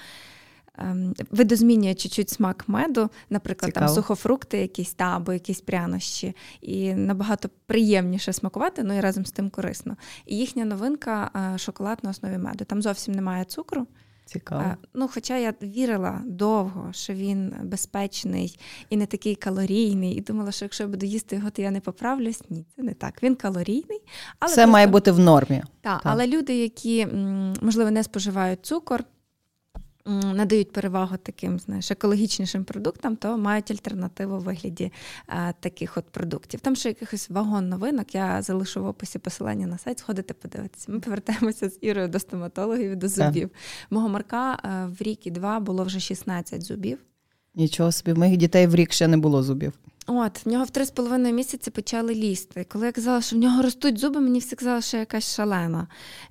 [1.32, 3.86] видозмінює чуть-чуть смак меду, наприклад, Цікаво.
[3.86, 9.32] там сухофрукти, якісь та або якісь прянощі, і набагато приємніше смакувати, ну і разом з
[9.32, 9.98] тим корисно.
[10.26, 12.66] І їхня новинка е, шоколад на основі меду.
[12.66, 13.88] Там зовсім немає цукру.
[14.26, 14.62] Цікаво.
[14.62, 18.60] Е, ну, Хоча я вірила довго, що він безпечний
[18.90, 21.80] і не такий калорійний, і думала, що якщо я буду їсти його, то я не
[21.80, 22.42] поправлюсь.
[22.50, 23.24] Ні, це не так.
[23.24, 24.02] Він калорійний,
[24.40, 24.72] але все просто...
[24.72, 25.64] має бути в нормі.
[25.82, 27.08] Так, так, але люди, які
[27.62, 29.04] можливо не споживають цукор
[30.10, 34.92] надають перевагу таким знаєш, екологічнішим продуктам, то мають альтернативу в вигляді
[35.28, 36.60] а, таких от продуктів.
[36.60, 38.16] Там ще якихось вагон новинок.
[38.16, 40.92] Я залишу в описі посилання на сайт, сходите, подивитися.
[40.92, 43.50] Ми повертаємося з Ірою до стоматологів і до зубів.
[43.90, 46.98] Мого Марка а, в рік і два було вже 16 зубів.
[47.56, 49.74] Нічого собі, в моїх дітей в рік ще не було зубів.
[50.12, 52.66] От, в нього в три з половиною місяці почали лізти.
[52.70, 55.88] Коли я казала, що в нього ростуть зуби, мені всі казали, що якась шалена.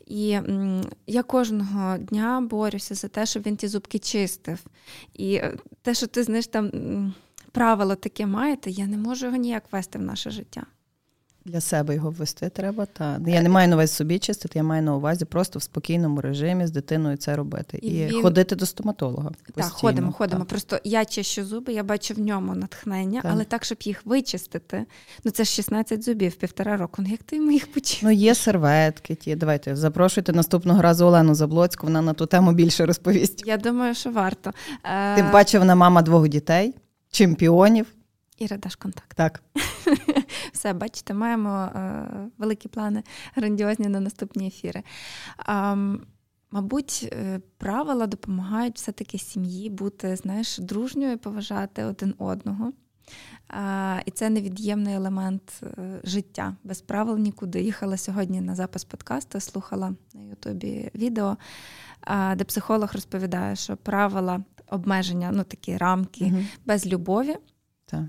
[0.06, 4.58] І м, я кожного дня борюся за те, щоб він ті зубки чистив.
[5.14, 6.70] І е, те, що ти знаєш, там
[7.52, 10.66] правило таке маєте, я не можу його ніяк вести в наше життя.
[11.48, 12.86] Для себе його ввести треба.
[12.86, 16.20] Та я не маю на увазі собі чистити, я маю на увазі просто в спокійному
[16.20, 17.78] режимі з дитиною це робити.
[17.82, 18.22] І, і він...
[18.22, 19.30] ходити до стоматолога.
[19.54, 20.40] Так, ходимо, ходимо.
[20.40, 20.48] Так.
[20.48, 23.32] Просто я чищу зуби, я бачу в ньому натхнення, так.
[23.34, 24.84] але так, щоб їх вичистити.
[25.24, 27.02] Ну це ж 16 зубів, півтора року.
[27.02, 28.02] Ну як ти їх почистиш?
[28.02, 29.14] Ну є серветки.
[29.14, 29.36] Ті.
[29.36, 31.86] Давайте запрошуйте наступного разу Олену Заблоцьку.
[31.86, 33.46] Вона на ту тему більше розповість.
[33.46, 34.52] Я думаю, що варто.
[35.16, 36.74] Тим паче вона мама двох дітей,
[37.10, 37.86] чемпіонів.
[38.38, 39.16] Іра, даш контакт.
[39.16, 39.42] Так.
[40.52, 42.08] Все, бачите, маємо е,
[42.38, 43.02] великі плани,
[43.34, 44.82] грандіозні на наступні ефіри.
[45.36, 45.76] А,
[46.50, 52.72] Мабуть, е, правила допомагають все-таки сім'ї бути, знаєш, дружньою і поважати один одного.
[53.48, 56.56] А, І це невід'ємний елемент е, життя.
[56.64, 57.62] Без правил нікуди.
[57.62, 61.36] Їхала сьогодні на запис подкасту, слухала на Ютубі відео,
[62.36, 66.44] де психолог розповідає, що правила обмеження, ну такі рамки угу.
[66.66, 67.36] без любові.
[67.86, 68.04] Так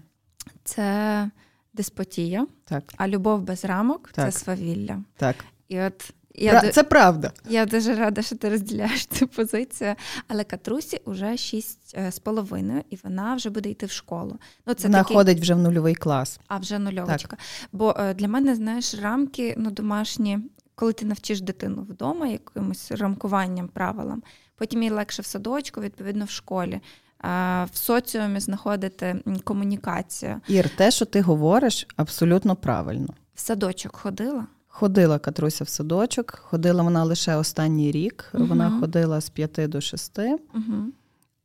[0.63, 1.29] це
[1.73, 2.83] деспотія, так.
[2.97, 4.33] а любов без рамок так.
[4.33, 5.03] це свавілля.
[5.17, 5.35] Так.
[5.67, 7.31] І от я Це правда.
[7.49, 9.95] Я дуже рада, що ти розділяєш цю позицію.
[10.27, 14.37] Але Катрусі вже шість е, з половиною, і вона вже буде йти в школу.
[14.65, 15.17] Ну, це Вона такий...
[15.17, 16.39] ходить вже в нульовий клас.
[16.47, 17.35] А вже нульовочка.
[17.35, 17.39] Так.
[17.71, 20.39] Бо е, для мене, знаєш, рамки ну, домашні
[20.79, 24.23] коли ти навчиш дитину вдома якимось рамкуванням, правилам,
[24.55, 26.81] потім їй легше в садочку, відповідно, в школі.
[27.23, 30.41] В соціумі знаходити комунікацію.
[30.47, 33.13] Ір, те, що ти говориш, абсолютно правильно.
[33.35, 34.45] В садочок ходила?
[34.67, 38.29] Ходила Катруся в садочок, ходила вона лише останній рік.
[38.33, 40.37] uh Вона ходила з п'яти до шести.
[40.55, 40.85] uh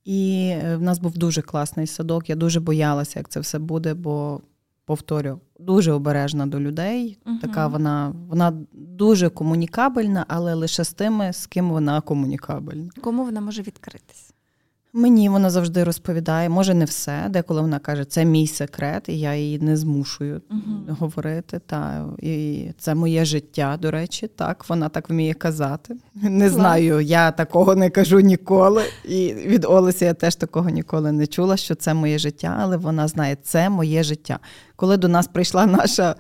[0.05, 2.31] І е, в нас був дуже класний садок.
[2.31, 4.41] Я дуже боялася, як це все буде, бо
[4.85, 7.19] повторю, дуже обережна до людей.
[7.27, 12.91] uh Така вона вона дуже комунікабельна, але лише з тими, з ким вона комунікабельна.
[13.01, 14.34] Кому вона може відкритись?
[14.97, 17.27] Мені вона завжди розповідає, може не все.
[17.31, 20.97] Деколи вона каже, це мій секрет, і я її не змушую uh-huh.
[20.99, 21.61] говорити.
[21.67, 23.79] Та і це моє життя.
[23.83, 25.97] До речі, так вона так вміє казати.
[26.15, 28.83] Не знаю, я такого не кажу ніколи.
[29.05, 33.09] І від Олесі я теж такого ніколи не чула, що це моє життя, але вона
[33.09, 34.39] знає, це моє життя.
[34.77, 36.15] Коли до нас прийшла наша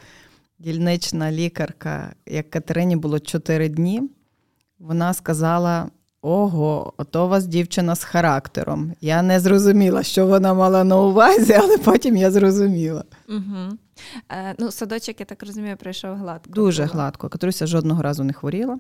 [0.59, 4.03] дільнична лікарка, як Катерині було 4 дні,
[4.79, 5.89] вона сказала.
[6.27, 8.93] Ого, ото у вас дівчина з характером.
[9.01, 13.05] Я не зрозуміла, що вона мала на увазі, але потім я зрозуміла.
[13.29, 13.79] Угу.
[14.29, 16.53] Е, Ну, Садочок, я так розумію, пройшов гладко.
[16.53, 16.93] Дуже було.
[16.95, 17.29] гладко.
[17.29, 18.79] Катруся жодного разу не хворіла.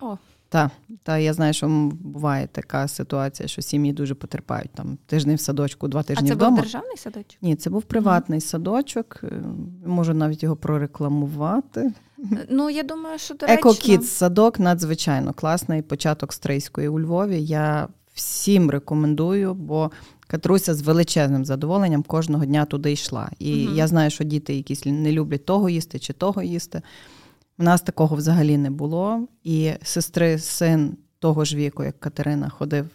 [0.00, 0.16] О.
[0.48, 0.70] Так,
[1.02, 1.68] та я знаю, що
[2.00, 6.46] буває така ситуація, що сім'ї дуже потерпають там тиждень в садочку, два тижні вдома.
[6.46, 7.42] А це був державний садочок?
[7.42, 8.44] Ні, це був приватний mm.
[8.44, 9.20] садочок.
[9.22, 9.42] Е,
[9.86, 11.92] можу навіть його прорекламувати.
[12.48, 13.70] Ну, я думаю, що доречно...
[13.70, 15.82] Екокіт садок надзвичайно класний.
[15.82, 17.42] Початок стрийської у Львові.
[17.42, 19.90] Я всім рекомендую, бо
[20.28, 23.30] Катруся з величезним задоволенням кожного дня туди йшла.
[23.38, 26.82] І mm я знаю, що діти якісь не люблять того їсти чи того їсти.
[27.58, 29.28] У нас такого взагалі не було.
[29.44, 32.86] І сестри, син того ж віку, як Катерина, ходив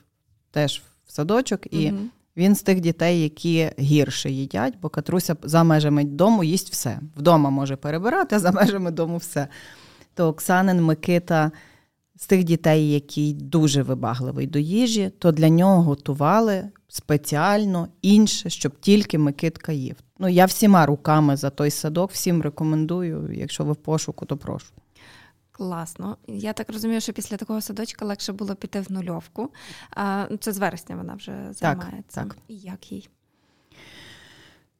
[0.51, 2.07] теж в садочок, і mm
[2.37, 6.99] він з тих дітей, які гірше їдять, бо Катруся за межами дому їсть все.
[7.17, 9.47] Вдома може перебирати, а за межами дому все.
[10.13, 11.51] То Оксанин Микита
[12.15, 18.79] з тих дітей, які дуже вибагливий до їжі, то для нього готували спеціально інше, щоб
[18.79, 19.95] тільки Микитка їв.
[20.19, 23.29] Ну, я всіма руками за той садок, всім рекомендую.
[23.33, 24.73] Якщо ви в пошуку, то прошу.
[25.53, 26.17] Класно.
[26.27, 29.49] Я так розумію, що після такого садочка легше було піти в нульовку.
[29.91, 32.21] А, ну, Це з вересня вона вже займається.
[32.21, 32.37] Так, так.
[32.47, 33.09] І як їй?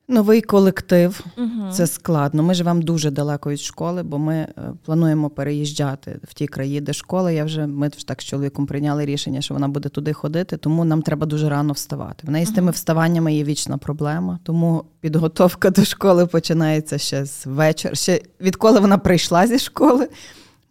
[0.08, 1.72] Новий колектив, угу.
[1.72, 2.44] це складно.
[2.44, 4.52] Ми живемо дуже далеко від школи, бо ми е,
[4.86, 7.32] плануємо переїжджати в ті краї, де школа.
[7.32, 11.02] Я вже ми так з чоловіком прийняли рішення, що вона буде туди ходити, тому нам
[11.02, 12.28] треба дуже рано вставати.
[12.28, 17.46] В неї з тими вставаннями є вічна проблема, тому підготовка до школи починається ще з
[17.46, 17.96] вечора.
[17.96, 20.10] Ще відколи вона прийшла зі школи.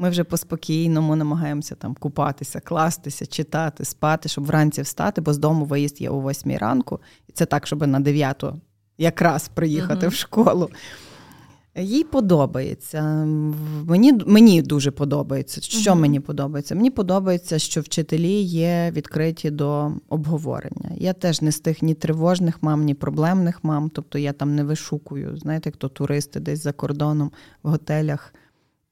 [0.03, 5.39] Ми вже по спокійному намагаємося там купатися, кластися, читати, спати, щоб вранці встати, бо з
[5.39, 8.61] дому виїзд є о восьмій ранку, і це так, щоб на дев'яту
[8.99, 10.11] якраз приїхати uh-huh.
[10.11, 10.71] в школу.
[11.77, 13.03] Їй подобається.
[13.87, 15.61] Мені мені дуже подобається.
[15.61, 16.01] Що uh-huh.
[16.01, 16.75] мені подобається?
[16.75, 20.91] Мені подобається, що вчителі є відкриті до обговорення.
[20.97, 23.91] Я теж не з тих ні тривожних мам, ні проблемних мам.
[23.91, 25.37] Тобто я там не вишукую.
[25.37, 27.31] Знаєте, хто туристи десь за кордоном
[27.63, 28.33] в готелях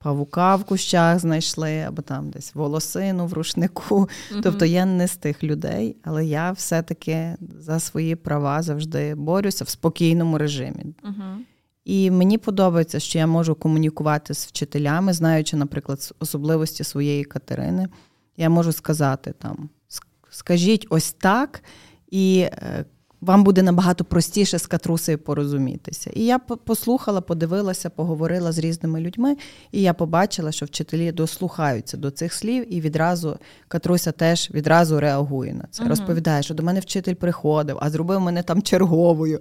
[0.02, 3.94] павука в кущах знайшли, або там десь волосину в рушнику.
[3.94, 4.40] Uh-huh.
[4.42, 9.68] Тобто я не з тих людей, але я все-таки за свої права завжди борюся в
[9.68, 10.84] спокійному режимі.
[11.02, 11.36] Uh-huh.
[11.84, 17.88] І мені подобається, що я можу комунікувати з вчителями, знаючи, наприклад, особливості своєї Катерини.
[18.36, 19.68] Я можу сказати там:
[20.30, 21.62] скажіть ось так,
[22.10, 22.84] і е,
[23.20, 26.10] вам буде набагато простіше з катрусею порозумітися.
[26.14, 29.36] І я послухала, подивилася, поговорила з різними людьми,
[29.72, 35.54] і я побачила, що вчителі дослухаються до цих слів, і відразу Катруся теж відразу реагує
[35.54, 35.82] на це.
[35.82, 35.90] Угу.
[35.90, 39.40] Розповідає, що до мене вчитель приходив, а зробив мене там черговою.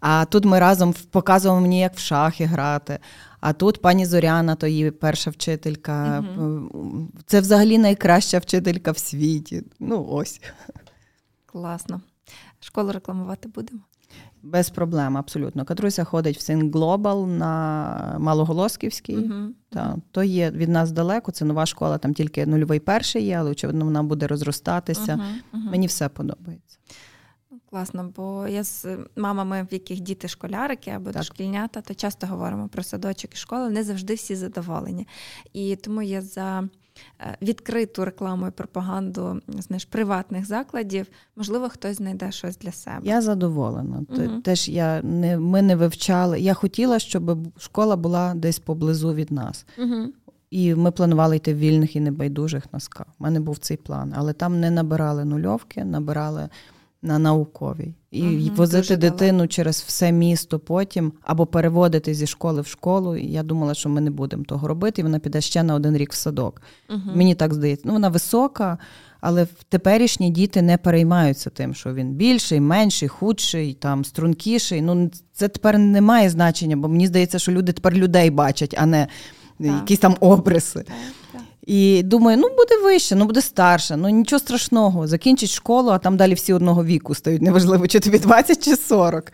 [0.00, 2.98] А тут ми разом показували мені, як в шахи грати.
[3.40, 6.24] А тут пані Зоряна, то її перша вчителька.
[6.38, 7.08] Угу.
[7.26, 9.62] Це взагалі найкраща вчителька в світі.
[9.80, 10.40] Ну ось.
[11.46, 12.00] Класно.
[12.66, 13.80] Школу рекламувати будемо?
[14.42, 15.64] Без проблем, абсолютно.
[15.64, 19.16] Катруся ходить в Син Глобал на Малоголосківський.
[19.16, 19.48] Uh-huh.
[19.68, 23.50] Та, то є від нас далеко, це нова школа, там тільки нульовий перший є, але
[23.50, 25.16] очевидно, вона буде розростатися.
[25.16, 25.58] Uh-huh.
[25.58, 25.70] Uh-huh.
[25.70, 26.78] Мені все подобається.
[27.50, 28.86] Ну, класно, бо я з
[29.16, 31.22] мамами, в яких діти школярики або так.
[31.22, 35.08] дошкільнята, то часто говоримо про садочок і школи, не завжди всі задоволені.
[35.52, 36.68] І тому я за
[37.42, 43.00] відкриту рекламу і пропаганду знаєш, приватних закладів, можливо, хтось знайде щось для себе.
[43.02, 44.02] Я задоволена.
[44.08, 44.40] Угу.
[44.42, 46.40] Теж я не ми не вивчали.
[46.40, 49.66] Я хотіла, щоб школа була десь поблизу від нас.
[49.78, 50.12] Угу.
[50.50, 53.04] І ми планували йти в вільних і небайдужих на СКА.
[53.18, 56.48] У мене був цей план, але там не набирали нульовки, набирали
[57.02, 57.94] на науковій.
[58.10, 59.52] І угу, возити дитину далеко.
[59.52, 63.16] через все місто потім або переводити зі школи в школу.
[63.16, 65.96] І я думала, що ми не будемо того робити, і вона піде ще на один
[65.96, 66.62] рік в садок.
[66.90, 67.00] Угу.
[67.14, 67.82] Мені так здається.
[67.86, 68.78] Ну, вона висока,
[69.20, 74.82] але теперішні діти не переймаються тим, що він більший, менший, худший, там стрункіший.
[74.82, 78.86] Ну це тепер не має значення, бо мені здається, що люди тепер людей бачать, а
[78.86, 79.06] не
[79.58, 79.66] так.
[79.66, 80.78] якісь там обриси.
[80.78, 80.96] Так.
[81.66, 85.06] І думаю, ну буде вище, ну буде старше, ну нічого страшного.
[85.06, 87.42] Закінчить школу, а там далі всі одного віку стають.
[87.42, 89.32] Неважливо, чи тобі 20 чи 40.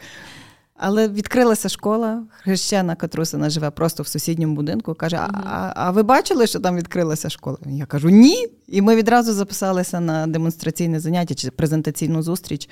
[0.76, 4.94] Але відкрилася школа, хрещена Катрусина живе просто в сусідньому будинку.
[4.94, 7.58] Каже: а, а а, ви бачили, що там відкрилася школа?
[7.66, 8.48] Я кажу, ні.
[8.68, 12.68] І ми відразу записалися на демонстраційне заняття чи презентаційну зустріч.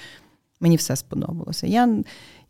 [0.61, 1.67] Мені все сподобалося.
[1.67, 1.89] Я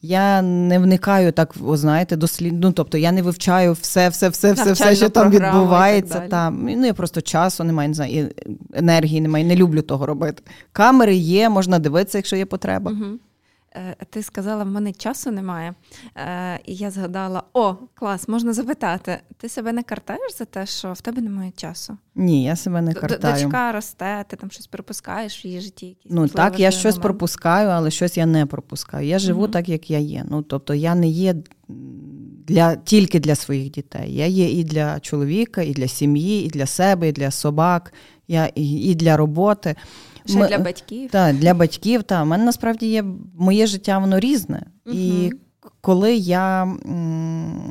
[0.03, 2.61] я не вникаю так, о, знаєте, дослід...
[2.61, 6.21] ну, тобто я не вивчаю все, все, все, все, все, що там відбувається.
[6.21, 6.69] Там.
[6.77, 8.31] Ну, я просто часу немає, не знаю,
[8.73, 10.43] енергії немає, не люблю того робити.
[10.73, 12.93] Камери є, можна дивитися, якщо є потреба.
[12.93, 13.19] Угу.
[13.77, 15.75] Е, ти сказала, в мене часу немає.
[16.17, 19.19] Е, і я згадала: о, клас, можна запитати.
[19.37, 21.99] Ти себе не картаєш за те, що в тебе немає часу?
[22.15, 23.43] Ні, я себе не картаю.
[23.43, 25.87] Дочка росте, ти там щось пропускаєш в її житті.
[25.87, 27.03] Якісь ну так, я щось момент.
[27.03, 29.07] пропускаю, але щось я не пропускаю.
[29.07, 29.53] Я живу угу.
[29.53, 30.25] так, як я є.
[30.31, 31.35] Ну тобто я не є
[32.47, 34.15] для тільки для своїх дітей.
[34.15, 37.93] Я є і для чоловіка, і для сім'ї, і для себе, і для собак,
[38.29, 39.75] я і, і для роботи.
[40.31, 41.11] Ще Ми, для батьків.
[41.11, 42.03] Так, для батьків.
[42.03, 42.23] Та.
[42.23, 43.05] У мене насправді є
[43.39, 44.63] моє життя, воно різне.
[44.87, 44.97] Угу.
[44.97, 45.33] І
[45.81, 46.65] коли я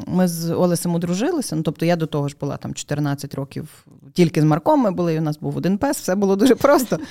[0.08, 4.42] ми з Олесем одружилися, ну тобто я до того ж була там 14 років, тільки
[4.42, 7.00] з Марком ми були, і у нас був один пес, все було дуже просто.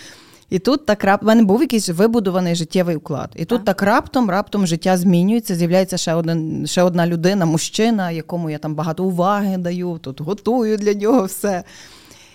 [0.51, 1.23] І тут так рап...
[1.23, 3.31] в мене був якийсь вибудований життєвий уклад.
[3.37, 8.51] І тут так раптом, раптом життя змінюється, з'являється ще один, ще одна людина, мужчина, якому
[8.51, 11.65] я там багато уваги даю, тут готую для нього все.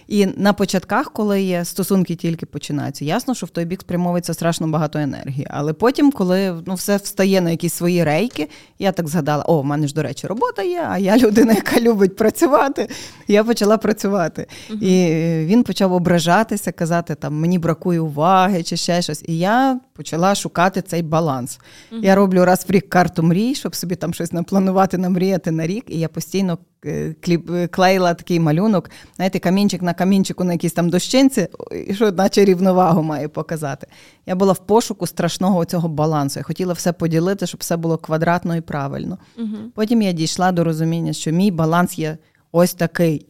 [0.08, 4.68] І на початках, коли є стосунки тільки починаються, ясно, що в той бік спрямовується страшно
[4.68, 5.47] багато енергії.
[5.49, 8.49] Але потім, коли ну, все встає на якісь свої рейки,
[8.80, 11.80] я так згадала: о, в мене ж, до речі, робота є, а я людина, яка
[11.80, 12.89] любить працювати.
[13.28, 14.47] Я почала працювати.
[14.70, 19.24] uh І він почав ображатися, казати, там мені бракує уваги чи ще щось.
[19.28, 21.60] І я почала шукати цей баланс.
[21.91, 25.68] uh Я роблю раз в рік карту мрій, щоб собі там щось напланувати, намріяти на
[25.68, 25.86] рік.
[25.88, 30.74] І я постійно Е, кліп, е, клеїла такий малюнок, знаєте, камінчик на камінчику на якійсь
[30.74, 31.48] там дощинці,
[31.91, 33.88] що наче рівновагу має показати.
[34.26, 36.39] Я була в пошуку страшного цього балансу.
[36.39, 39.18] Я хотіла все поділити, щоб все було квадратно і правильно.
[39.38, 39.58] Угу.
[39.76, 42.18] Потім я дійшла до розуміння, що мій баланс є
[42.52, 43.28] ось такий.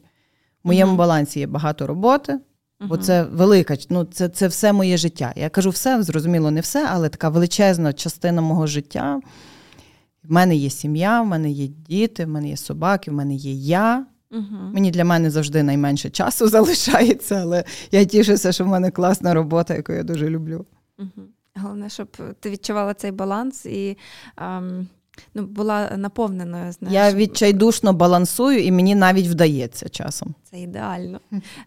[0.63, 0.99] В моєму угу.
[0.99, 2.39] балансі є багато роботи.
[2.87, 5.33] Бо це велика, ну це це все моє життя.
[5.35, 9.19] Я кажу все, зрозуміло, не все, але така величезна частина мого життя.
[10.23, 13.51] В мене є сім'я, в мене є діти, в мене є собаки, в мене є
[13.53, 14.05] я.
[14.31, 14.57] Угу.
[14.73, 19.75] Мені для мене завжди найменше часу залишається, але я тішуся, що в мене класна робота,
[19.75, 20.65] яку я дуже люблю.
[20.99, 21.27] Угу.
[21.55, 23.97] Головне, щоб ти відчувала цей баланс і
[24.37, 24.87] ем,
[25.33, 26.71] ну, була наповненою.
[26.71, 26.93] Знаєш.
[26.93, 30.35] Я відчайдушно балансую, і мені навіть вдається часом.
[30.43, 31.19] Це ідеально.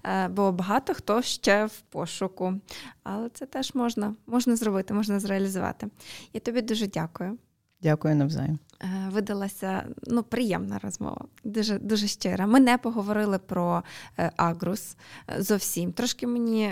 [0.04, 2.54] Е, бо багато хто ще в пошуку.
[3.02, 5.86] Але це теж можна, можна зробити, можна зреалізувати.
[6.32, 7.38] Я тобі дуже дякую.
[7.86, 8.58] Дякую навзаєм.
[8.82, 12.46] Е, видалася ну, приємна розмова, дуже дуже щира.
[12.46, 13.82] Ми не поговорили про
[14.18, 14.96] е, Агрус
[15.28, 15.92] е, зовсім.
[15.92, 16.70] Трошки мені,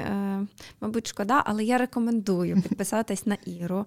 [0.81, 3.87] мабуть, шкода, але я рекомендую підписатись на Іру.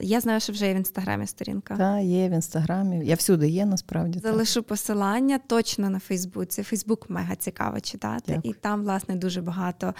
[0.00, 1.76] Я знаю, що вже є в інстаграмі сторінка.
[1.76, 3.06] Так, є в інстаграмі.
[3.06, 4.18] Я всюди є, насправді.
[4.18, 4.66] Залишу так.
[4.66, 6.62] посилання точно на Фейсбуці.
[6.62, 8.54] Фейсбук мега цікаво читати, Дякую.
[8.54, 9.94] і там, власне, дуже багато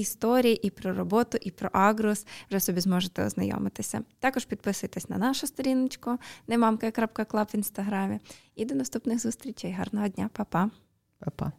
[0.00, 2.26] історій і про роботу, і про агрос.
[2.50, 4.02] Вже собі зможете ознайомитися.
[4.18, 8.20] Також підписуйтесь на нашу сторіночку немамка.клаб в інстаграмі.
[8.54, 9.72] І до наступних зустрічей.
[9.72, 10.70] Гарного дня, Па-па.
[11.18, 11.52] Па-па.